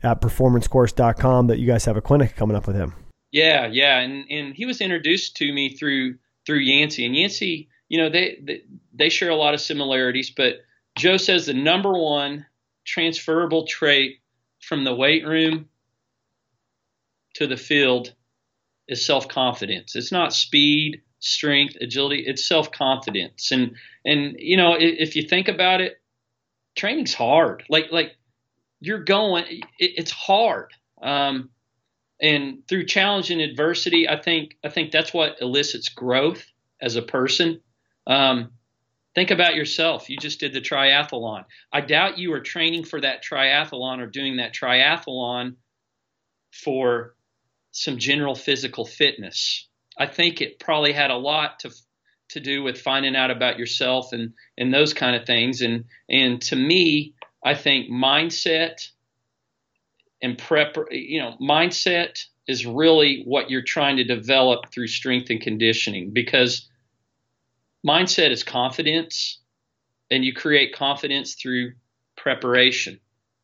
at 0.02 0.20
performancecourse.com 0.20 1.46
that 1.48 1.58
you 1.58 1.66
guys 1.66 1.84
have 1.84 1.96
a 1.96 2.00
clinic 2.00 2.36
coming 2.36 2.56
up 2.56 2.66
with 2.66 2.76
him. 2.76 2.94
Yeah, 3.32 3.66
yeah, 3.66 3.98
and 4.00 4.24
and 4.30 4.54
he 4.54 4.66
was 4.66 4.80
introduced 4.80 5.36
to 5.36 5.52
me 5.52 5.74
through 5.74 6.16
through 6.44 6.58
Yancey, 6.58 7.04
and 7.06 7.16
Yancey, 7.16 7.68
you 7.88 7.98
know, 7.98 8.10
they 8.10 8.38
they, 8.42 8.62
they 8.94 9.08
share 9.08 9.30
a 9.30 9.36
lot 9.36 9.54
of 9.54 9.60
similarities, 9.60 10.30
but 10.30 10.56
Joe 10.96 11.16
says 11.16 11.46
the 11.46 11.54
number 11.54 11.92
one 11.92 12.46
transferable 12.84 13.66
trait 13.66 14.18
from 14.66 14.84
the 14.84 14.94
weight 14.94 15.24
room 15.26 15.68
to 17.34 17.46
the 17.46 17.56
field 17.56 18.14
is 18.88 19.04
self 19.04 19.28
confidence. 19.28 19.94
It's 19.94 20.12
not 20.12 20.32
speed, 20.32 21.02
strength, 21.20 21.76
agility. 21.80 22.24
It's 22.26 22.46
self 22.46 22.70
confidence. 22.72 23.50
And 23.52 23.76
and 24.04 24.36
you 24.38 24.56
know 24.56 24.76
if 24.78 25.16
you 25.16 25.22
think 25.22 25.48
about 25.48 25.80
it, 25.80 26.00
training's 26.74 27.14
hard. 27.14 27.64
Like 27.68 27.92
like 27.92 28.16
you're 28.80 29.04
going, 29.04 29.44
it, 29.48 29.64
it's 29.78 30.10
hard. 30.10 30.72
Um, 31.00 31.50
and 32.20 32.66
through 32.68 32.86
challenge 32.86 33.30
and 33.30 33.40
adversity, 33.40 34.08
I 34.08 34.20
think 34.20 34.56
I 34.64 34.68
think 34.68 34.90
that's 34.90 35.14
what 35.14 35.40
elicits 35.40 35.88
growth 35.88 36.44
as 36.80 36.96
a 36.96 37.02
person. 37.02 37.60
Um, 38.06 38.52
think 39.16 39.30
about 39.30 39.54
yourself. 39.54 40.10
You 40.10 40.18
just 40.18 40.38
did 40.38 40.52
the 40.52 40.60
triathlon. 40.60 41.46
I 41.72 41.80
doubt 41.80 42.18
you 42.18 42.32
are 42.34 42.40
training 42.40 42.84
for 42.84 43.00
that 43.00 43.24
triathlon 43.24 43.98
or 43.98 44.06
doing 44.06 44.36
that 44.36 44.54
triathlon 44.54 45.54
for 46.52 47.16
some 47.72 47.98
general 47.98 48.34
physical 48.34 48.84
fitness. 48.84 49.68
I 49.98 50.06
think 50.06 50.40
it 50.40 50.60
probably 50.60 50.92
had 50.92 51.10
a 51.10 51.16
lot 51.16 51.60
to 51.60 51.72
to 52.30 52.40
do 52.40 52.62
with 52.62 52.80
finding 52.80 53.14
out 53.16 53.30
about 53.30 53.58
yourself 53.58 54.12
and 54.12 54.34
and 54.58 54.72
those 54.72 54.92
kind 54.92 55.16
of 55.16 55.26
things. 55.26 55.62
And 55.62 55.86
and 56.10 56.40
to 56.42 56.56
me, 56.56 57.14
I 57.42 57.54
think 57.54 57.90
mindset 57.90 58.86
and 60.22 60.36
prep, 60.36 60.76
you 60.90 61.20
know, 61.20 61.36
mindset 61.40 62.22
is 62.46 62.66
really 62.66 63.22
what 63.24 63.50
you're 63.50 63.62
trying 63.62 63.96
to 63.96 64.04
develop 64.04 64.72
through 64.72 64.88
strength 64.88 65.30
and 65.30 65.40
conditioning 65.40 66.10
because 66.12 66.68
mindset 67.86 68.30
is 68.30 68.42
confidence, 68.42 69.38
and 70.10 70.24
you 70.24 70.32
create 70.32 70.74
confidence 70.74 71.34
through 71.34 71.72
preparation. 72.16 73.00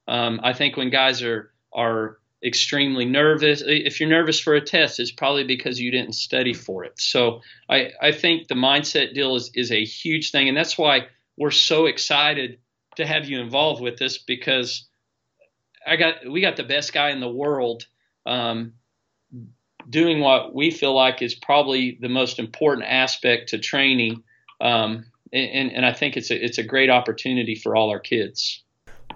Um, 0.09 0.41
I 0.43 0.53
think 0.53 0.77
when 0.77 0.91
guys 0.91 1.23
are 1.23 1.53
are 1.73 2.19
extremely 2.45 3.05
nervous. 3.05 3.63
If 3.65 4.01
you're 4.01 4.09
nervous 4.09 4.41
for 4.41 4.55
a 4.55 4.61
test, 4.61 4.99
it's 4.99 5.13
probably 5.13 5.45
because 5.45 5.81
you 5.81 5.91
didn't 5.91 6.15
study 6.15 6.53
for 6.53 6.85
it. 6.85 6.99
So 6.99 7.41
I, 7.69 7.93
I 8.01 8.13
think 8.13 8.49
the 8.49 8.55
mindset 8.55 9.15
deal 9.15 9.37
is, 9.37 9.51
is 9.55 9.71
a 9.71 9.85
huge 9.85 10.33
thing. 10.33 10.49
And 10.49 10.57
that's 10.57 10.77
why 10.77 11.07
we're 11.37 11.53
so 11.53 11.87
excited 11.87 12.59
to 12.97 13.07
have 13.07 13.29
you 13.29 13.41
involved 13.41 13.81
with 13.81 13.97
this 13.97 14.19
because 14.19 14.89
I 15.87 15.97
got 15.97 16.29
we 16.31 16.41
got 16.41 16.57
the 16.57 16.63
best 16.63 16.93
guy 16.93 17.11
in 17.11 17.21
the 17.21 17.29
world 17.29 17.87
um, 18.27 18.75
doing 19.89 20.21
what 20.21 20.55
we 20.55 20.71
feel 20.71 20.95
like 20.95 21.23
is 21.23 21.35
probably 21.35 21.99
the 22.01 22.09
most 22.09 22.39
important 22.39 22.87
aspect 22.89 23.51
to 23.51 23.59
training. 23.59 24.23
Um, 24.63 25.07
and, 25.33 25.73
and 25.73 25.85
I 25.85 25.93
think 25.93 26.17
it's 26.17 26.31
a, 26.31 26.43
it's 26.43 26.59
a 26.59 26.63
great 26.63 26.89
opportunity 26.89 27.55
for 27.55 27.75
all 27.75 27.91
our 27.91 28.01
kids. 28.01 28.63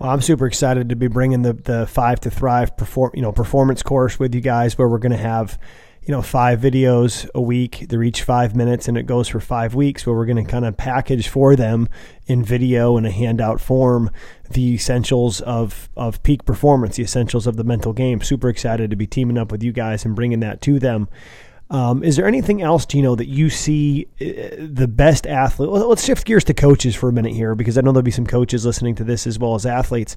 Well, 0.00 0.10
I'm 0.10 0.20
super 0.20 0.46
excited 0.46 0.90
to 0.90 0.96
be 0.96 1.06
bringing 1.06 1.42
the 1.42 1.54
the 1.54 1.86
Five 1.86 2.20
to 2.20 2.30
Thrive 2.30 2.76
perform 2.76 3.12
you 3.14 3.22
know 3.22 3.32
performance 3.32 3.82
course 3.82 4.18
with 4.18 4.34
you 4.34 4.42
guys, 4.42 4.76
where 4.76 4.88
we're 4.88 4.98
going 4.98 5.12
to 5.12 5.18
have 5.18 5.58
you 6.02 6.12
know 6.12 6.20
five 6.20 6.60
videos 6.60 7.28
a 7.34 7.40
week. 7.40 7.86
They're 7.88 8.02
each 8.02 8.22
five 8.22 8.54
minutes, 8.54 8.88
and 8.88 8.98
it 8.98 9.06
goes 9.06 9.26
for 9.28 9.40
five 9.40 9.74
weeks. 9.74 10.04
Where 10.04 10.14
we're 10.14 10.26
going 10.26 10.44
to 10.44 10.50
kind 10.50 10.66
of 10.66 10.76
package 10.76 11.28
for 11.28 11.56
them 11.56 11.88
in 12.26 12.44
video 12.44 12.98
and 12.98 13.06
a 13.06 13.10
handout 13.10 13.60
form 13.60 14.10
the 14.50 14.74
essentials 14.74 15.40
of 15.40 15.88
of 15.96 16.22
peak 16.22 16.44
performance, 16.44 16.96
the 16.96 17.02
essentials 17.02 17.46
of 17.46 17.56
the 17.56 17.64
mental 17.64 17.94
game. 17.94 18.20
Super 18.20 18.50
excited 18.50 18.90
to 18.90 18.96
be 18.96 19.06
teaming 19.06 19.38
up 19.38 19.50
with 19.50 19.62
you 19.62 19.72
guys 19.72 20.04
and 20.04 20.14
bringing 20.14 20.40
that 20.40 20.60
to 20.62 20.78
them. 20.78 21.08
Um, 21.68 22.04
is 22.04 22.14
there 22.14 22.26
anything 22.26 22.62
else, 22.62 22.86
you 22.94 23.02
know, 23.02 23.16
that 23.16 23.26
you 23.26 23.50
see 23.50 24.06
uh, 24.20 24.54
the 24.58 24.86
best 24.86 25.26
athlete? 25.26 25.68
Well, 25.68 25.88
let's 25.88 26.04
shift 26.04 26.24
gears 26.24 26.44
to 26.44 26.54
coaches 26.54 26.94
for 26.94 27.08
a 27.08 27.12
minute 27.12 27.32
here, 27.32 27.56
because 27.56 27.76
I 27.76 27.80
know 27.80 27.90
there'll 27.90 28.02
be 28.02 28.12
some 28.12 28.26
coaches 28.26 28.64
listening 28.64 28.94
to 28.96 29.04
this 29.04 29.26
as 29.26 29.36
well 29.36 29.56
as 29.56 29.66
athletes. 29.66 30.16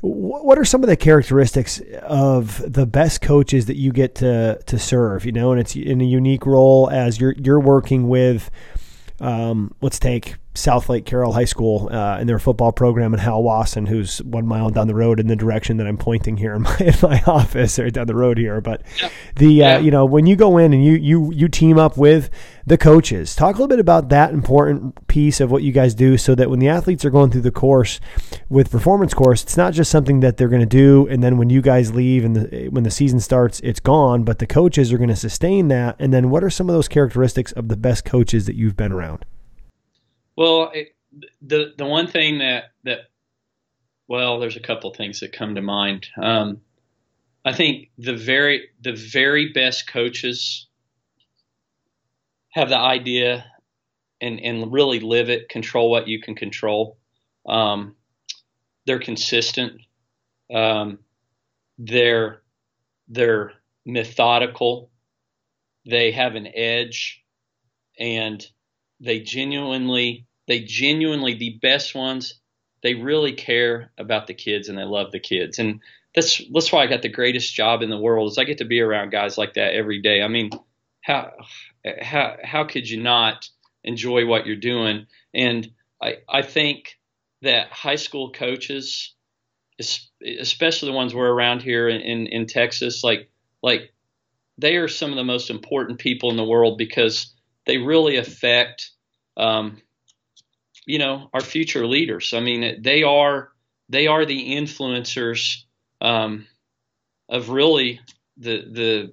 What 0.00 0.58
are 0.58 0.64
some 0.64 0.82
of 0.82 0.88
the 0.88 0.96
characteristics 0.96 1.80
of 2.00 2.72
the 2.72 2.86
best 2.86 3.20
coaches 3.20 3.66
that 3.66 3.76
you 3.76 3.92
get 3.92 4.14
to 4.16 4.60
to 4.64 4.78
serve? 4.78 5.26
You 5.26 5.32
know, 5.32 5.52
and 5.52 5.60
it's 5.60 5.76
in 5.76 6.00
a 6.00 6.04
unique 6.04 6.46
role 6.46 6.88
as 6.90 7.20
you're 7.20 7.34
you're 7.36 7.60
working 7.60 8.08
with. 8.08 8.50
Um, 9.20 9.74
let's 9.82 9.98
take 9.98 10.36
Southlake 10.54 11.06
Carroll 11.06 11.32
High 11.32 11.46
School 11.46 11.88
uh, 11.90 12.18
in 12.18 12.26
their 12.26 12.38
football 12.38 12.72
program, 12.72 13.14
and 13.14 13.22
Hal 13.22 13.42
Wasson, 13.42 13.86
who's 13.86 14.22
one 14.22 14.46
mile 14.46 14.68
down 14.68 14.86
the 14.86 14.94
road 14.94 15.18
in 15.18 15.26
the 15.26 15.36
direction 15.36 15.78
that 15.78 15.86
I'm 15.86 15.96
pointing 15.96 16.36
here 16.36 16.54
in 16.54 16.62
my, 16.62 16.76
in 16.80 16.94
my 17.02 17.22
office, 17.26 17.78
right 17.78 17.92
down 17.92 18.06
the 18.06 18.14
road 18.14 18.36
here. 18.36 18.60
But 18.60 18.82
yeah. 19.00 19.08
the 19.36 19.64
uh, 19.64 19.68
yeah. 19.68 19.78
you 19.78 19.90
know 19.90 20.04
when 20.04 20.26
you 20.26 20.36
go 20.36 20.58
in 20.58 20.72
and 20.72 20.84
you 20.84 20.92
you 20.94 21.32
you 21.32 21.48
team 21.48 21.78
up 21.78 21.96
with 21.96 22.28
the 22.66 22.76
coaches, 22.76 23.34
talk 23.34 23.56
a 23.56 23.58
little 23.58 23.68
bit 23.68 23.78
about 23.78 24.10
that 24.10 24.32
important 24.32 25.06
piece 25.08 25.40
of 25.40 25.50
what 25.50 25.62
you 25.62 25.72
guys 25.72 25.94
do, 25.94 26.18
so 26.18 26.34
that 26.34 26.50
when 26.50 26.58
the 26.58 26.68
athletes 26.68 27.04
are 27.04 27.10
going 27.10 27.30
through 27.30 27.40
the 27.40 27.50
course 27.50 27.98
with 28.50 28.70
performance 28.70 29.14
course, 29.14 29.42
it's 29.42 29.56
not 29.56 29.72
just 29.72 29.90
something 29.90 30.20
that 30.20 30.36
they're 30.36 30.48
going 30.48 30.60
to 30.60 30.66
do, 30.66 31.06
and 31.08 31.22
then 31.22 31.38
when 31.38 31.48
you 31.48 31.62
guys 31.62 31.94
leave 31.94 32.24
and 32.24 32.36
the, 32.36 32.68
when 32.68 32.84
the 32.84 32.90
season 32.90 33.20
starts, 33.20 33.58
it's 33.60 33.80
gone. 33.80 34.22
But 34.22 34.38
the 34.38 34.46
coaches 34.46 34.92
are 34.92 34.98
going 34.98 35.08
to 35.08 35.16
sustain 35.16 35.68
that. 35.68 35.96
And 35.98 36.12
then 36.12 36.30
what 36.30 36.44
are 36.44 36.50
some 36.50 36.68
of 36.68 36.74
those 36.74 36.88
characteristics 36.88 37.52
of 37.52 37.68
the 37.68 37.76
best 37.76 38.04
coaches 38.04 38.46
that 38.46 38.56
you've 38.56 38.76
been 38.76 38.92
around? 38.92 39.24
Well, 40.36 40.70
it, 40.72 40.94
the 41.40 41.74
the 41.76 41.86
one 41.86 42.06
thing 42.06 42.38
that 42.38 42.72
that 42.84 43.00
well, 44.08 44.40
there's 44.40 44.56
a 44.56 44.60
couple 44.60 44.92
things 44.92 45.20
that 45.20 45.32
come 45.32 45.54
to 45.54 45.62
mind. 45.62 46.08
Um, 46.20 46.60
I 47.44 47.52
think 47.52 47.90
the 47.98 48.16
very 48.16 48.68
the 48.80 48.92
very 48.92 49.52
best 49.52 49.86
coaches 49.86 50.68
have 52.50 52.68
the 52.68 52.78
idea 52.78 53.44
and 54.20 54.40
and 54.40 54.72
really 54.72 55.00
live 55.00 55.28
it, 55.28 55.48
control 55.48 55.90
what 55.90 56.08
you 56.08 56.20
can 56.20 56.34
control. 56.34 56.98
Um, 57.46 57.96
they're 58.86 59.00
consistent. 59.00 59.80
Um, 60.52 60.98
they're 61.78 62.42
they're 63.08 63.52
methodical. 63.84 64.90
They 65.88 66.12
have 66.12 66.36
an 66.36 66.48
edge, 66.54 67.22
and 67.98 68.46
they 69.02 69.20
genuinely 69.20 70.26
they 70.48 70.60
genuinely 70.60 71.34
the 71.34 71.58
best 71.60 71.94
ones 71.94 72.40
they 72.82 72.94
really 72.94 73.32
care 73.32 73.92
about 73.98 74.26
the 74.26 74.34
kids 74.34 74.68
and 74.68 74.78
they 74.78 74.84
love 74.84 75.12
the 75.12 75.20
kids 75.20 75.58
and 75.58 75.80
that's 76.14 76.42
that's 76.52 76.72
why 76.72 76.82
I 76.82 76.86
got 76.86 77.02
the 77.02 77.08
greatest 77.08 77.54
job 77.54 77.82
in 77.82 77.90
the 77.90 77.98
world 77.98 78.30
is 78.30 78.38
I 78.38 78.44
get 78.44 78.58
to 78.58 78.64
be 78.64 78.80
around 78.80 79.10
guys 79.10 79.38
like 79.38 79.54
that 79.54 79.74
every 79.74 80.02
day. 80.02 80.22
I 80.22 80.28
mean, 80.28 80.50
how 81.00 81.32
how 82.00 82.36
how 82.42 82.64
could 82.64 82.88
you 82.88 83.02
not 83.02 83.48
enjoy 83.82 84.26
what 84.26 84.46
you're 84.46 84.56
doing? 84.56 85.06
And 85.34 85.70
I 86.02 86.18
I 86.28 86.42
think 86.42 86.98
that 87.40 87.68
high 87.68 87.96
school 87.96 88.30
coaches, 88.30 89.14
especially 89.80 90.90
the 90.90 90.96
ones 90.96 91.14
we're 91.14 91.32
around 91.32 91.62
here 91.62 91.88
in, 91.88 92.00
in, 92.00 92.26
in 92.26 92.46
Texas, 92.46 93.02
like 93.02 93.30
like 93.62 93.92
they 94.58 94.76
are 94.76 94.88
some 94.88 95.10
of 95.10 95.16
the 95.16 95.24
most 95.24 95.48
important 95.48 95.98
people 95.98 96.30
in 96.30 96.36
the 96.36 96.44
world 96.44 96.76
because 96.76 97.32
they 97.66 97.78
really 97.78 98.16
affect, 98.16 98.90
um, 99.36 99.80
you 100.86 100.98
know, 100.98 101.28
our 101.32 101.40
future 101.40 101.86
leaders. 101.86 102.32
I 102.34 102.40
mean, 102.40 102.82
they 102.82 103.02
are 103.02 103.52
they 103.88 104.06
are 104.06 104.24
the 104.24 104.56
influencers 104.56 105.64
um, 106.00 106.46
of 107.28 107.50
really 107.50 108.00
the 108.36 108.64
the 108.70 109.12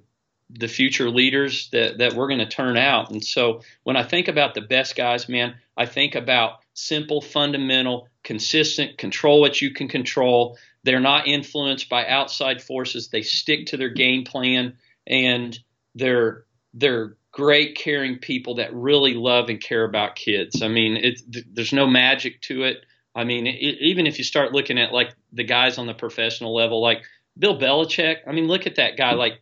the 0.58 0.68
future 0.68 1.10
leaders 1.10 1.68
that 1.70 1.98
that 1.98 2.14
we're 2.14 2.28
going 2.28 2.40
to 2.40 2.48
turn 2.48 2.76
out. 2.76 3.10
And 3.10 3.24
so 3.24 3.62
when 3.84 3.96
I 3.96 4.02
think 4.02 4.28
about 4.28 4.54
the 4.54 4.60
best 4.60 4.96
guys, 4.96 5.28
man, 5.28 5.54
I 5.76 5.86
think 5.86 6.14
about 6.14 6.60
simple, 6.74 7.20
fundamental, 7.20 8.08
consistent, 8.24 8.98
control 8.98 9.40
what 9.40 9.60
you 9.60 9.72
can 9.72 9.88
control. 9.88 10.58
They're 10.82 11.00
not 11.00 11.28
influenced 11.28 11.88
by 11.88 12.06
outside 12.06 12.62
forces. 12.62 13.08
They 13.08 13.22
stick 13.22 13.66
to 13.66 13.76
their 13.76 13.90
game 13.90 14.24
plan 14.24 14.76
and 15.06 15.58
they're 15.94 16.44
they're 16.74 17.16
great 17.32 17.76
caring 17.76 18.18
people 18.18 18.56
that 18.56 18.74
really 18.74 19.14
love 19.14 19.48
and 19.48 19.60
care 19.60 19.84
about 19.84 20.16
kids. 20.16 20.62
I 20.62 20.68
mean, 20.68 21.14
there's 21.52 21.72
no 21.72 21.86
magic 21.86 22.40
to 22.42 22.64
it. 22.64 22.78
I 23.14 23.24
mean, 23.24 23.46
it, 23.46 23.78
even 23.80 24.06
if 24.06 24.18
you 24.18 24.24
start 24.24 24.52
looking 24.52 24.78
at 24.78 24.92
like 24.92 25.14
the 25.32 25.44
guys 25.44 25.78
on 25.78 25.86
the 25.86 25.94
professional 25.94 26.54
level, 26.54 26.82
like 26.82 27.02
Bill 27.38 27.58
Belichick, 27.58 28.18
I 28.26 28.32
mean, 28.32 28.46
look 28.46 28.66
at 28.66 28.76
that 28.76 28.96
guy. 28.96 29.14
Like, 29.14 29.40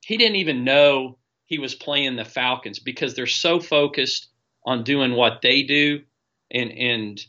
he 0.00 0.16
didn't 0.16 0.36
even 0.36 0.64
know 0.64 1.18
he 1.46 1.58
was 1.58 1.74
playing 1.74 2.16
the 2.16 2.24
Falcons 2.24 2.78
because 2.78 3.14
they're 3.14 3.26
so 3.26 3.60
focused 3.60 4.28
on 4.64 4.82
doing 4.82 5.14
what 5.14 5.40
they 5.42 5.62
do, 5.62 6.02
and 6.50 6.70
and 6.72 7.26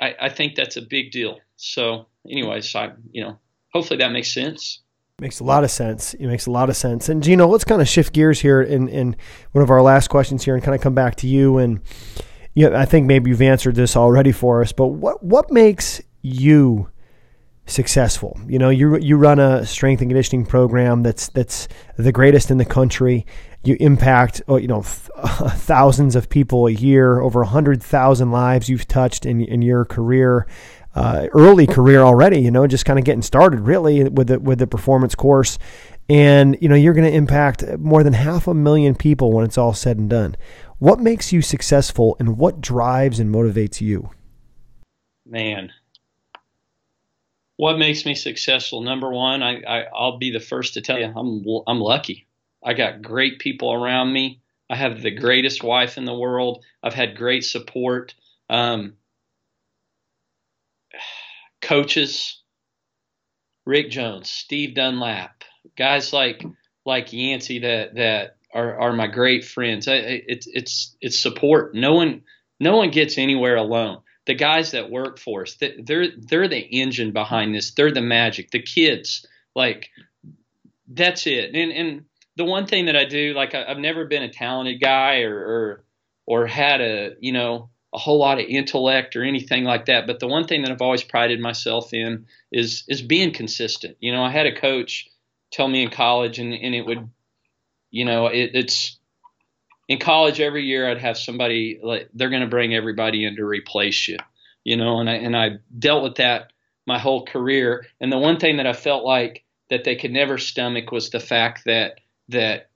I, 0.00 0.14
I 0.22 0.28
think 0.28 0.54
that's 0.54 0.76
a 0.76 0.82
big 0.82 1.12
deal. 1.12 1.38
So, 1.56 2.06
anyways, 2.28 2.74
I 2.74 2.92
you 3.10 3.22
know, 3.22 3.38
hopefully 3.72 3.98
that 3.98 4.12
makes 4.12 4.34
sense. 4.34 4.80
Makes 5.20 5.40
a 5.40 5.44
lot 5.44 5.62
of 5.62 5.70
sense. 5.70 6.14
It 6.14 6.26
makes 6.26 6.46
a 6.46 6.50
lot 6.50 6.68
of 6.68 6.76
sense. 6.76 7.08
And 7.08 7.22
Geno, 7.22 7.46
let's 7.46 7.64
kind 7.64 7.80
of 7.80 7.88
shift 7.88 8.12
gears 8.12 8.40
here 8.40 8.60
in, 8.60 8.88
in 8.88 9.16
one 9.52 9.62
of 9.62 9.70
our 9.70 9.82
last 9.82 10.08
questions 10.08 10.44
here 10.44 10.54
and 10.54 10.64
kind 10.64 10.74
of 10.74 10.80
come 10.80 10.94
back 10.94 11.16
to 11.16 11.28
you. 11.28 11.58
And 11.58 11.80
you 12.54 12.68
know, 12.68 12.76
I 12.76 12.84
think 12.84 13.06
maybe 13.06 13.30
you've 13.30 13.42
answered 13.42 13.74
this 13.74 13.96
already 13.96 14.32
for 14.32 14.62
us, 14.62 14.72
but 14.72 14.88
what 14.88 15.22
what 15.22 15.50
makes 15.50 16.00
you 16.22 16.90
successful? 17.66 18.38
You 18.46 18.58
know, 18.58 18.68
you 18.68 18.98
you 18.98 19.16
run 19.16 19.38
a 19.38 19.64
strength 19.64 20.00
and 20.00 20.10
conditioning 20.10 20.44
program 20.44 21.02
that's 21.02 21.28
that's 21.28 21.68
the 21.96 22.12
greatest 22.12 22.50
in 22.50 22.58
the 22.58 22.64
country. 22.64 23.26
You 23.64 23.76
impact, 23.80 24.42
oh, 24.48 24.56
you 24.56 24.66
know, 24.66 24.82
thousands 25.22 26.16
of 26.16 26.28
people 26.28 26.66
a 26.66 26.72
year, 26.72 27.20
over 27.20 27.42
a 27.42 27.46
hundred 27.46 27.82
thousand 27.82 28.32
lives 28.32 28.68
you've 28.68 28.88
touched 28.88 29.24
in 29.24 29.40
in 29.42 29.62
your 29.62 29.84
career 29.84 30.46
uh, 30.94 31.28
early 31.32 31.66
career 31.66 32.00
already. 32.00 32.40
You 32.40 32.50
know, 32.50 32.66
just 32.66 32.84
kind 32.84 32.98
of 32.98 33.04
getting 33.04 33.22
started 33.22 33.60
really 33.60 34.08
with 34.08 34.28
the 34.28 34.40
with 34.40 34.58
the 34.58 34.66
performance 34.66 35.14
course, 35.14 35.58
and 36.08 36.56
you 36.60 36.68
know 36.68 36.74
you're 36.74 36.94
going 36.94 37.10
to 37.10 37.16
impact 37.16 37.64
more 37.78 38.02
than 38.02 38.12
half 38.12 38.46
a 38.46 38.54
million 38.54 38.94
people 38.94 39.32
when 39.32 39.44
it's 39.44 39.58
all 39.58 39.74
said 39.74 39.98
and 39.98 40.10
done. 40.10 40.36
What 40.78 41.00
makes 41.00 41.32
you 41.32 41.42
successful, 41.42 42.16
and 42.18 42.36
what 42.36 42.60
drives 42.60 43.20
and 43.20 43.32
motivates 43.32 43.80
you? 43.80 44.10
Man, 45.24 45.72
what 47.56 47.78
makes 47.78 48.04
me 48.04 48.14
successful? 48.14 48.80
Number 48.82 49.10
one, 49.10 49.42
I, 49.42 49.62
I 49.62 49.84
I'll 49.94 50.18
be 50.18 50.32
the 50.32 50.40
first 50.40 50.74
to 50.74 50.80
tell 50.80 50.98
you 50.98 51.06
I'm 51.06 51.44
I'm 51.66 51.80
lucky. 51.80 52.26
I 52.64 52.74
got 52.74 53.02
great 53.02 53.38
people 53.38 53.72
around 53.72 54.12
me. 54.12 54.40
I 54.70 54.76
have 54.76 55.02
the 55.02 55.10
greatest 55.10 55.62
wife 55.62 55.98
in 55.98 56.04
the 56.04 56.14
world. 56.14 56.64
I've 56.82 56.94
had 56.94 57.16
great 57.16 57.44
support. 57.44 58.14
Um, 58.48 58.94
coaches, 61.60 62.42
Rick 63.64 63.90
Jones, 63.90 64.30
Steve 64.30 64.74
Dunlap, 64.74 65.44
guys 65.76 66.12
like 66.12 66.44
like 66.84 67.12
Yancey 67.12 67.60
that 67.60 67.94
that 67.94 68.36
are, 68.52 68.78
are 68.78 68.92
my 68.92 69.06
great 69.06 69.44
friends. 69.44 69.86
It's 69.88 70.46
it's 70.50 70.96
it's 71.00 71.18
support. 71.18 71.74
No 71.74 71.94
one 71.94 72.22
no 72.60 72.76
one 72.76 72.90
gets 72.90 73.18
anywhere 73.18 73.56
alone. 73.56 73.98
The 74.26 74.34
guys 74.34 74.70
that 74.72 74.90
work 74.90 75.18
for 75.18 75.42
us, 75.42 75.56
they're 75.56 76.08
they're 76.16 76.48
the 76.48 76.58
engine 76.58 77.12
behind 77.12 77.54
this. 77.54 77.72
They're 77.72 77.92
the 77.92 78.02
magic. 78.02 78.50
The 78.50 78.62
kids, 78.62 79.26
like 79.54 79.90
that's 80.88 81.26
it. 81.26 81.54
And 81.54 81.72
and 81.72 82.04
the 82.36 82.44
one 82.44 82.66
thing 82.66 82.86
that 82.86 82.96
I 82.96 83.04
do, 83.04 83.34
like 83.34 83.54
I, 83.54 83.64
have 83.68 83.78
never 83.78 84.06
been 84.06 84.22
a 84.22 84.32
talented 84.32 84.80
guy 84.80 85.22
or, 85.22 85.36
or 85.36 85.84
or 86.26 86.46
had 86.46 86.80
a 86.80 87.12
you 87.20 87.32
know 87.32 87.70
a 87.94 87.98
whole 87.98 88.18
lot 88.18 88.38
of 88.38 88.46
intellect 88.46 89.16
or 89.16 89.22
anything 89.22 89.64
like 89.64 89.86
that. 89.86 90.06
But 90.06 90.18
the 90.18 90.26
one 90.26 90.46
thing 90.46 90.62
that 90.62 90.70
I've 90.70 90.82
always 90.82 91.02
prided 91.02 91.40
myself 91.40 91.92
in 91.92 92.26
is 92.50 92.84
is 92.88 93.02
being 93.02 93.32
consistent. 93.32 93.96
You 94.00 94.12
know, 94.12 94.22
I 94.22 94.30
had 94.30 94.46
a 94.46 94.54
coach 94.54 95.08
tell 95.50 95.68
me 95.68 95.82
in 95.82 95.90
college, 95.90 96.38
and, 96.38 96.54
and 96.54 96.74
it 96.74 96.86
would, 96.86 97.08
you 97.90 98.04
know, 98.04 98.26
it, 98.26 98.52
it's 98.54 98.98
in 99.88 99.98
college 99.98 100.40
every 100.40 100.64
year 100.64 100.88
I'd 100.88 100.98
have 100.98 101.18
somebody 101.18 101.78
like 101.82 102.08
they're 102.14 102.30
going 102.30 102.42
to 102.42 102.48
bring 102.48 102.74
everybody 102.74 103.26
in 103.26 103.36
to 103.36 103.44
replace 103.44 104.08
you. 104.08 104.18
You 104.64 104.76
know, 104.76 105.00
and 105.00 105.10
I 105.10 105.14
and 105.14 105.36
I 105.36 105.58
dealt 105.78 106.02
with 106.02 106.16
that 106.16 106.52
my 106.86 106.98
whole 106.98 107.24
career. 107.24 107.86
And 108.00 108.10
the 108.10 108.18
one 108.18 108.38
thing 108.38 108.56
that 108.56 108.66
I 108.66 108.72
felt 108.72 109.04
like 109.04 109.44
that 109.70 109.84
they 109.84 109.96
could 109.96 110.12
never 110.12 110.38
stomach 110.38 110.92
was 110.92 111.10
the 111.10 111.20
fact 111.20 111.64
that 111.66 112.00
that 112.28 112.70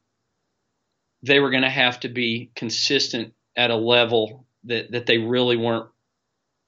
they 1.23 1.41
were 1.41 1.51
going 1.51 1.63
to 1.63 1.71
have 1.71 2.01
to 2.01 2.09
be 2.09 2.51
consistent 2.55 3.35
at 3.57 3.71
a 3.71 3.77
level 3.77 4.46
that 4.67 4.91
that 4.93 5.07
they 5.07 5.19
really 5.19 5.57
weren't 5.57 5.87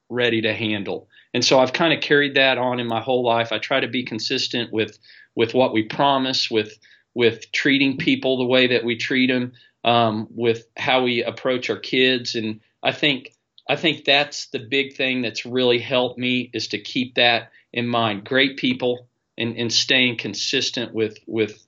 ready 0.09 0.41
to 0.43 0.55
handle. 0.55 1.09
and 1.35 1.45
so 1.45 1.59
I've 1.59 1.75
kind 1.75 1.93
of 1.93 2.01
carried 2.01 2.37
that 2.37 2.57
on 2.57 2.81
in 2.81 2.87
my 2.87 3.01
whole 3.01 3.23
life. 3.23 3.53
I 3.53 3.59
try 3.59 3.81
to 3.81 3.89
be 3.89 4.05
consistent 4.05 4.73
with 4.73 4.99
with 5.35 5.55
what 5.55 5.73
we 5.73 5.83
promise, 5.85 6.51
with 6.51 6.79
with 7.15 7.53
treating 7.53 7.99
people 7.99 8.39
the 8.39 8.47
way 8.47 8.69
that 8.69 8.85
we 8.85 8.97
treat 8.97 9.29
them, 9.29 9.53
um, 9.85 10.29
with 10.31 10.67
how 10.77 11.03
we 11.03 11.23
approach 11.23 11.69
our 11.71 11.79
kids, 11.79 12.35
and 12.35 12.61
I 12.83 12.93
think 12.93 13.35
I 13.69 13.77
think 13.77 14.05
that's 14.05 14.47
the 14.47 14.59
big 14.59 14.97
thing 14.97 15.23
that's 15.23 15.45
really 15.45 15.79
helped 15.79 16.19
me 16.19 16.51
is 16.55 16.69
to 16.69 16.79
keep 16.79 17.17
that 17.17 17.53
in 17.73 17.87
mind. 17.87 18.25
Great 18.25 18.57
people 18.57 19.09
and, 19.37 19.57
and 19.57 19.73
staying 19.73 20.17
consistent 20.17 20.95
with 20.95 21.19
with 21.27 21.65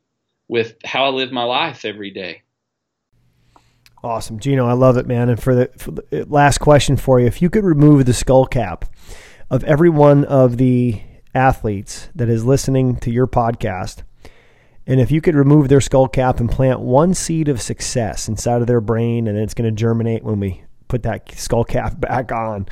with 0.48 0.76
how 0.84 1.04
I 1.04 1.08
live 1.10 1.30
my 1.30 1.44
life 1.44 1.84
every 1.84 2.10
day. 2.10 2.42
Awesome, 4.02 4.38
Geno. 4.38 4.66
I 4.66 4.72
love 4.72 4.96
it, 4.96 5.06
man. 5.06 5.28
And 5.28 5.42
for 5.42 5.54
the, 5.54 5.70
for 5.76 5.90
the 5.90 6.22
uh, 6.22 6.24
last 6.26 6.58
question 6.58 6.96
for 6.96 7.20
you, 7.20 7.26
if 7.26 7.42
you 7.42 7.50
could 7.50 7.64
remove 7.64 8.06
the 8.06 8.14
skull 8.14 8.46
cap 8.46 8.86
of 9.50 9.62
every 9.64 9.90
one 9.90 10.24
of 10.24 10.56
the 10.56 11.02
athletes 11.34 12.08
that 12.14 12.30
is 12.30 12.44
listening 12.44 12.96
to 12.96 13.10
your 13.10 13.26
podcast, 13.26 14.02
and 14.86 15.00
if 15.00 15.10
you 15.10 15.20
could 15.20 15.34
remove 15.34 15.68
their 15.68 15.82
skull 15.82 16.08
cap 16.08 16.40
and 16.40 16.50
plant 16.50 16.80
one 16.80 17.12
seed 17.12 17.48
of 17.48 17.60
success 17.60 18.26
inside 18.26 18.62
of 18.62 18.66
their 18.66 18.80
brain, 18.80 19.28
and 19.28 19.36
it's 19.36 19.52
going 19.52 19.68
to 19.68 19.76
germinate 19.76 20.24
when 20.24 20.40
we 20.40 20.64
put 20.88 21.02
that 21.02 21.30
skull 21.32 21.64
cap 21.64 22.00
back 22.00 22.32
on, 22.32 22.66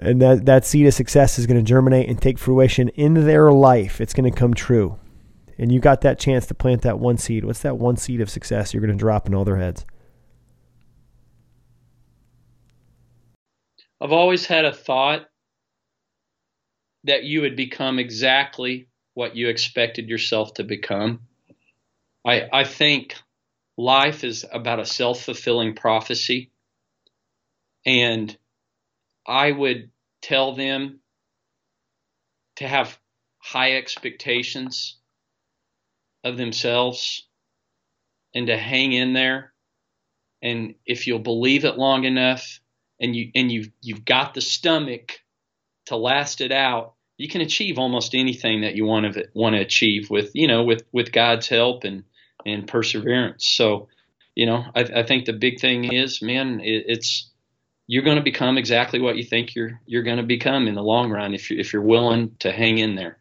and 0.00 0.20
that 0.20 0.46
that 0.46 0.64
seed 0.64 0.88
of 0.88 0.94
success 0.94 1.38
is 1.38 1.46
going 1.46 1.58
to 1.58 1.62
germinate 1.62 2.08
and 2.08 2.20
take 2.20 2.38
fruition 2.38 2.88
in 2.90 3.14
their 3.14 3.52
life. 3.52 4.00
It's 4.00 4.14
going 4.14 4.30
to 4.30 4.36
come 4.36 4.52
true, 4.52 4.98
and 5.58 5.70
you 5.70 5.78
got 5.78 6.00
that 6.00 6.18
chance 6.18 6.44
to 6.46 6.54
plant 6.54 6.82
that 6.82 6.98
one 6.98 7.18
seed. 7.18 7.44
What's 7.44 7.62
that 7.62 7.78
one 7.78 7.96
seed 7.96 8.20
of 8.20 8.28
success 8.28 8.74
you're 8.74 8.84
going 8.84 8.96
to 8.96 9.00
drop 9.00 9.28
in 9.28 9.34
all 9.34 9.44
their 9.44 9.58
heads? 9.58 9.86
I've 14.00 14.12
always 14.12 14.46
had 14.46 14.64
a 14.64 14.72
thought 14.72 15.26
that 17.04 17.24
you 17.24 17.42
would 17.42 17.56
become 17.56 17.98
exactly 17.98 18.88
what 19.14 19.36
you 19.36 19.48
expected 19.48 20.08
yourself 20.08 20.54
to 20.54 20.64
become. 20.64 21.20
I, 22.24 22.48
I 22.52 22.64
think 22.64 23.14
life 23.76 24.24
is 24.24 24.44
about 24.50 24.80
a 24.80 24.86
self 24.86 25.22
fulfilling 25.22 25.74
prophecy. 25.74 26.50
And 27.86 28.36
I 29.26 29.52
would 29.52 29.90
tell 30.20 30.54
them 30.54 31.00
to 32.56 32.66
have 32.66 32.98
high 33.38 33.76
expectations 33.76 34.98
of 36.24 36.36
themselves 36.36 37.26
and 38.34 38.48
to 38.48 38.56
hang 38.58 38.92
in 38.92 39.12
there. 39.12 39.52
And 40.42 40.74
if 40.84 41.06
you'll 41.06 41.20
believe 41.20 41.64
it 41.64 41.78
long 41.78 42.04
enough, 42.04 42.60
and 43.00 43.14
you 43.14 43.30
and 43.34 43.50
you've 43.50 43.70
you've 43.80 44.04
got 44.04 44.34
the 44.34 44.40
stomach 44.40 45.20
to 45.86 45.96
last 45.96 46.40
it 46.40 46.52
out, 46.52 46.94
you 47.16 47.28
can 47.28 47.40
achieve 47.40 47.78
almost 47.78 48.14
anything 48.14 48.62
that 48.62 48.74
you 48.74 48.84
want 48.84 49.12
to 49.14 49.28
want 49.34 49.54
to 49.54 49.60
achieve 49.60 50.10
with 50.10 50.30
you 50.34 50.48
know 50.48 50.64
with 50.64 50.84
with 50.92 51.12
God's 51.12 51.48
help 51.48 51.84
and 51.84 52.04
and 52.44 52.66
perseverance. 52.66 53.48
So, 53.48 53.88
you 54.34 54.46
know, 54.46 54.64
I, 54.74 54.80
I 54.80 55.02
think 55.02 55.24
the 55.24 55.32
big 55.32 55.60
thing 55.60 55.92
is, 55.92 56.22
man, 56.22 56.60
it, 56.60 56.84
it's 56.86 57.30
you're 57.86 58.04
going 58.04 58.16
to 58.16 58.22
become 58.22 58.58
exactly 58.58 59.00
what 59.00 59.16
you 59.16 59.24
think 59.24 59.54
you're 59.54 59.80
you're 59.86 60.02
going 60.02 60.16
to 60.16 60.22
become 60.22 60.68
in 60.68 60.74
the 60.74 60.82
long 60.82 61.10
run 61.10 61.34
if 61.34 61.50
you 61.50 61.58
if 61.58 61.72
you're 61.72 61.82
willing 61.82 62.36
to 62.40 62.52
hang 62.52 62.78
in 62.78 62.94
there. 62.94 63.18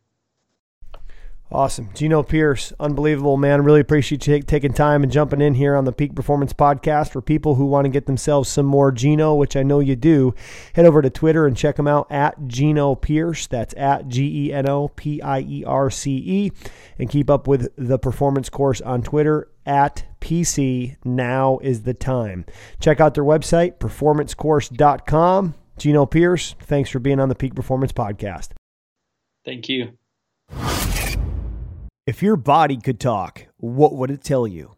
Awesome. 1.51 1.89
Geno 1.93 2.23
Pierce, 2.23 2.73
unbelievable, 2.79 3.37
man. 3.37 3.63
Really 3.63 3.79
appreciate 3.79 4.25
you 4.27 4.41
taking 4.41 4.73
time 4.73 5.03
and 5.03 5.11
jumping 5.11 5.41
in 5.41 5.53
here 5.53 5.75
on 5.75 5.85
the 5.85 5.91
Peak 5.91 6.15
Performance 6.15 6.53
Podcast. 6.53 7.11
For 7.11 7.21
people 7.21 7.55
who 7.55 7.67
want 7.67 7.85
to 7.85 7.89
get 7.89 8.07
themselves 8.07 8.49
some 8.49 8.65
more 8.65 8.91
Geno, 8.91 9.35
which 9.35 9.55
I 9.55 9.61
know 9.61 9.79
you 9.79 9.95
do, 9.95 10.33
head 10.73 10.85
over 10.85 11.03
to 11.03 11.09
Twitter 11.09 11.45
and 11.45 11.55
check 11.55 11.77
him 11.77 11.87
out 11.87 12.11
at 12.11 12.47
Geno 12.47 12.95
Pierce. 12.95 13.45
That's 13.45 13.75
at 13.77 14.07
G 14.07 14.47
E 14.47 14.53
N 14.53 14.67
O 14.67 14.87
P 14.87 15.21
I 15.21 15.41
E 15.41 15.63
R 15.65 15.91
C 15.91 16.11
E. 16.15 16.51
And 16.97 17.09
keep 17.09 17.29
up 17.29 17.47
with 17.47 17.71
the 17.77 17.99
performance 17.99 18.49
course 18.49 18.81
on 18.81 19.03
Twitter 19.03 19.47
at 19.67 20.03
PC. 20.21 20.95
Now 21.05 21.59
is 21.61 21.83
the 21.83 21.93
time. 21.93 22.45
Check 22.79 22.99
out 22.99 23.13
their 23.13 23.23
website, 23.23 23.77
performancecourse.com. 23.77 25.53
Geno 25.77 26.05
Pierce, 26.07 26.55
thanks 26.61 26.89
for 26.89 26.99
being 26.99 27.19
on 27.19 27.29
the 27.29 27.35
Peak 27.35 27.53
Performance 27.53 27.91
Podcast. 27.91 28.49
Thank 29.45 29.69
you. 29.69 29.91
If 32.07 32.21
your 32.21 32.35
body 32.35 32.77
could 32.77 32.99
talk, 32.99 33.47
what 33.57 33.95
would 33.95 34.11
it 34.11 34.23
tell 34.23 34.45
you? 34.45 34.75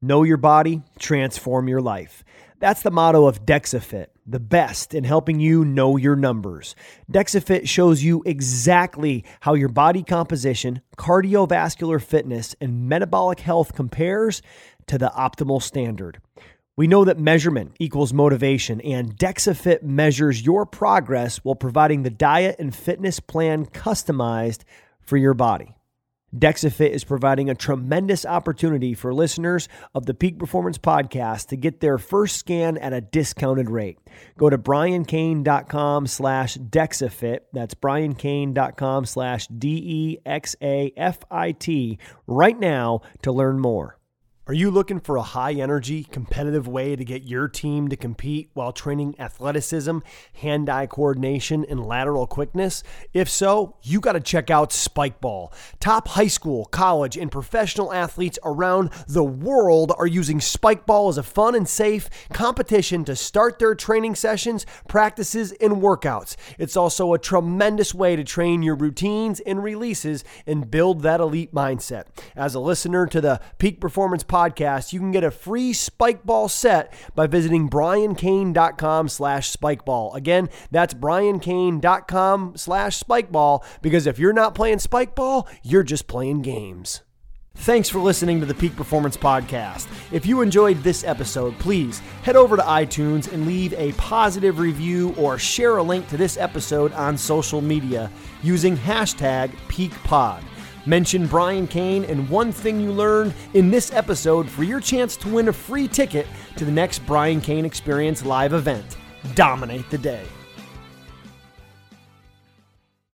Know 0.00 0.22
your 0.22 0.36
body, 0.36 0.82
transform 0.96 1.66
your 1.66 1.80
life. 1.80 2.22
That's 2.60 2.82
the 2.82 2.92
motto 2.92 3.26
of 3.26 3.44
DexaFit, 3.44 4.06
the 4.24 4.38
best 4.38 4.94
in 4.94 5.02
helping 5.02 5.40
you 5.40 5.64
know 5.64 5.96
your 5.96 6.14
numbers. 6.14 6.76
DexaFit 7.10 7.66
shows 7.66 8.04
you 8.04 8.22
exactly 8.24 9.24
how 9.40 9.54
your 9.54 9.70
body 9.70 10.04
composition, 10.04 10.80
cardiovascular 10.96 12.00
fitness, 12.00 12.54
and 12.60 12.88
metabolic 12.88 13.40
health 13.40 13.74
compares 13.74 14.40
to 14.86 14.98
the 14.98 15.10
optimal 15.16 15.60
standard. 15.60 16.20
We 16.76 16.86
know 16.86 17.04
that 17.06 17.18
measurement 17.18 17.74
equals 17.80 18.12
motivation, 18.12 18.80
and 18.82 19.16
DexaFit 19.16 19.82
measures 19.82 20.46
your 20.46 20.64
progress 20.64 21.38
while 21.38 21.56
providing 21.56 22.04
the 22.04 22.10
diet 22.10 22.54
and 22.60 22.72
fitness 22.72 23.18
plan 23.18 23.66
customized 23.66 24.60
for 25.00 25.16
your 25.16 25.34
body. 25.34 25.74
DexaFit 26.36 26.90
is 26.90 27.04
providing 27.04 27.48
a 27.48 27.54
tremendous 27.54 28.26
opportunity 28.26 28.92
for 28.94 29.14
listeners 29.14 29.68
of 29.94 30.04
the 30.06 30.12
Peak 30.14 30.38
Performance 30.38 30.76
Podcast 30.76 31.48
to 31.48 31.56
get 31.56 31.80
their 31.80 31.96
first 31.96 32.36
scan 32.36 32.76
at 32.76 32.92
a 32.92 33.00
discounted 33.00 33.70
rate. 33.70 33.98
Go 34.36 34.50
to 34.50 34.58
briancain.com 34.58 36.06
slash 36.06 36.56
DexaFit. 36.58 37.40
That's 37.52 37.74
briancain.com 37.74 39.06
slash 39.06 39.46
D-E-X-A-F-I-T 39.46 40.28
right 42.26 42.58
now 42.58 43.00
to 43.22 43.32
learn 43.32 43.58
more. 43.58 43.97
Are 44.48 44.54
you 44.54 44.70
looking 44.70 44.98
for 44.98 45.16
a 45.16 45.22
high 45.22 45.52
energy, 45.52 46.04
competitive 46.04 46.66
way 46.66 46.96
to 46.96 47.04
get 47.04 47.24
your 47.24 47.48
team 47.48 47.88
to 47.88 47.96
compete 47.96 48.48
while 48.54 48.72
training 48.72 49.14
athleticism, 49.18 49.98
hand 50.40 50.70
eye 50.70 50.86
coordination, 50.86 51.66
and 51.68 51.84
lateral 51.84 52.26
quickness? 52.26 52.82
If 53.12 53.28
so, 53.28 53.76
you 53.82 54.00
got 54.00 54.12
to 54.12 54.20
check 54.20 54.48
out 54.48 54.70
Spikeball. 54.70 55.52
Top 55.80 56.08
high 56.08 56.28
school, 56.28 56.64
college, 56.64 57.14
and 57.14 57.30
professional 57.30 57.92
athletes 57.92 58.38
around 58.42 58.88
the 59.06 59.22
world 59.22 59.92
are 59.98 60.06
using 60.06 60.38
Spikeball 60.38 61.10
as 61.10 61.18
a 61.18 61.22
fun 61.22 61.54
and 61.54 61.68
safe 61.68 62.08
competition 62.32 63.04
to 63.04 63.14
start 63.14 63.58
their 63.58 63.74
training 63.74 64.14
sessions, 64.14 64.64
practices, 64.88 65.52
and 65.60 65.74
workouts. 65.74 66.36
It's 66.56 66.74
also 66.74 67.12
a 67.12 67.18
tremendous 67.18 67.94
way 67.94 68.16
to 68.16 68.24
train 68.24 68.62
your 68.62 68.76
routines 68.76 69.40
and 69.40 69.62
releases 69.62 70.24
and 70.46 70.70
build 70.70 71.02
that 71.02 71.20
elite 71.20 71.52
mindset. 71.52 72.04
As 72.34 72.54
a 72.54 72.60
listener 72.60 73.06
to 73.08 73.20
the 73.20 73.42
Peak 73.58 73.78
Performance 73.78 74.24
Podcast, 74.24 74.37
podcast, 74.38 74.92
you 74.92 75.00
can 75.00 75.10
get 75.10 75.24
a 75.24 75.30
free 75.30 75.72
spike 75.72 76.24
ball 76.24 76.48
set 76.48 76.94
by 77.14 77.26
visiting 77.26 77.68
briancain.com 77.68 79.08
slash 79.08 79.52
spikeball. 79.52 80.14
Again, 80.14 80.48
that's 80.70 80.94
briancain.com 80.94 82.56
slash 82.56 83.02
spikeball 83.02 83.64
because 83.82 84.06
if 84.06 84.18
you're 84.18 84.32
not 84.32 84.54
playing 84.54 84.78
spikeball, 84.78 85.48
you're 85.62 85.82
just 85.82 86.06
playing 86.06 86.42
games. 86.42 87.02
Thanks 87.56 87.88
for 87.88 87.98
listening 87.98 88.38
to 88.38 88.46
the 88.46 88.54
Peak 88.54 88.76
Performance 88.76 89.16
Podcast. 89.16 89.88
If 90.12 90.24
you 90.24 90.42
enjoyed 90.42 90.80
this 90.84 91.02
episode, 91.02 91.58
please 91.58 91.98
head 92.22 92.36
over 92.36 92.56
to 92.56 92.62
iTunes 92.62 93.32
and 93.32 93.48
leave 93.48 93.72
a 93.72 93.90
positive 93.94 94.60
review 94.60 95.12
or 95.18 95.40
share 95.40 95.78
a 95.78 95.82
link 95.82 96.06
to 96.08 96.16
this 96.16 96.36
episode 96.36 96.92
on 96.92 97.18
social 97.18 97.60
media 97.60 98.12
using 98.44 98.76
hashtag 98.76 99.50
PeakPod. 99.66 100.44
Mention 100.88 101.26
Brian 101.26 101.66
Cain 101.66 102.06
and 102.06 102.26
one 102.30 102.50
thing 102.50 102.80
you 102.80 102.92
learned 102.92 103.34
in 103.52 103.70
this 103.70 103.92
episode 103.92 104.48
for 104.48 104.64
your 104.64 104.80
chance 104.80 105.18
to 105.18 105.28
win 105.28 105.48
a 105.48 105.52
free 105.52 105.86
ticket 105.86 106.26
to 106.56 106.64
the 106.64 106.72
next 106.72 107.00
Brian 107.00 107.42
Cain 107.42 107.66
Experience 107.66 108.24
live 108.24 108.54
event. 108.54 108.96
Dominate 109.34 109.90
the 109.90 109.98
day. 109.98 110.24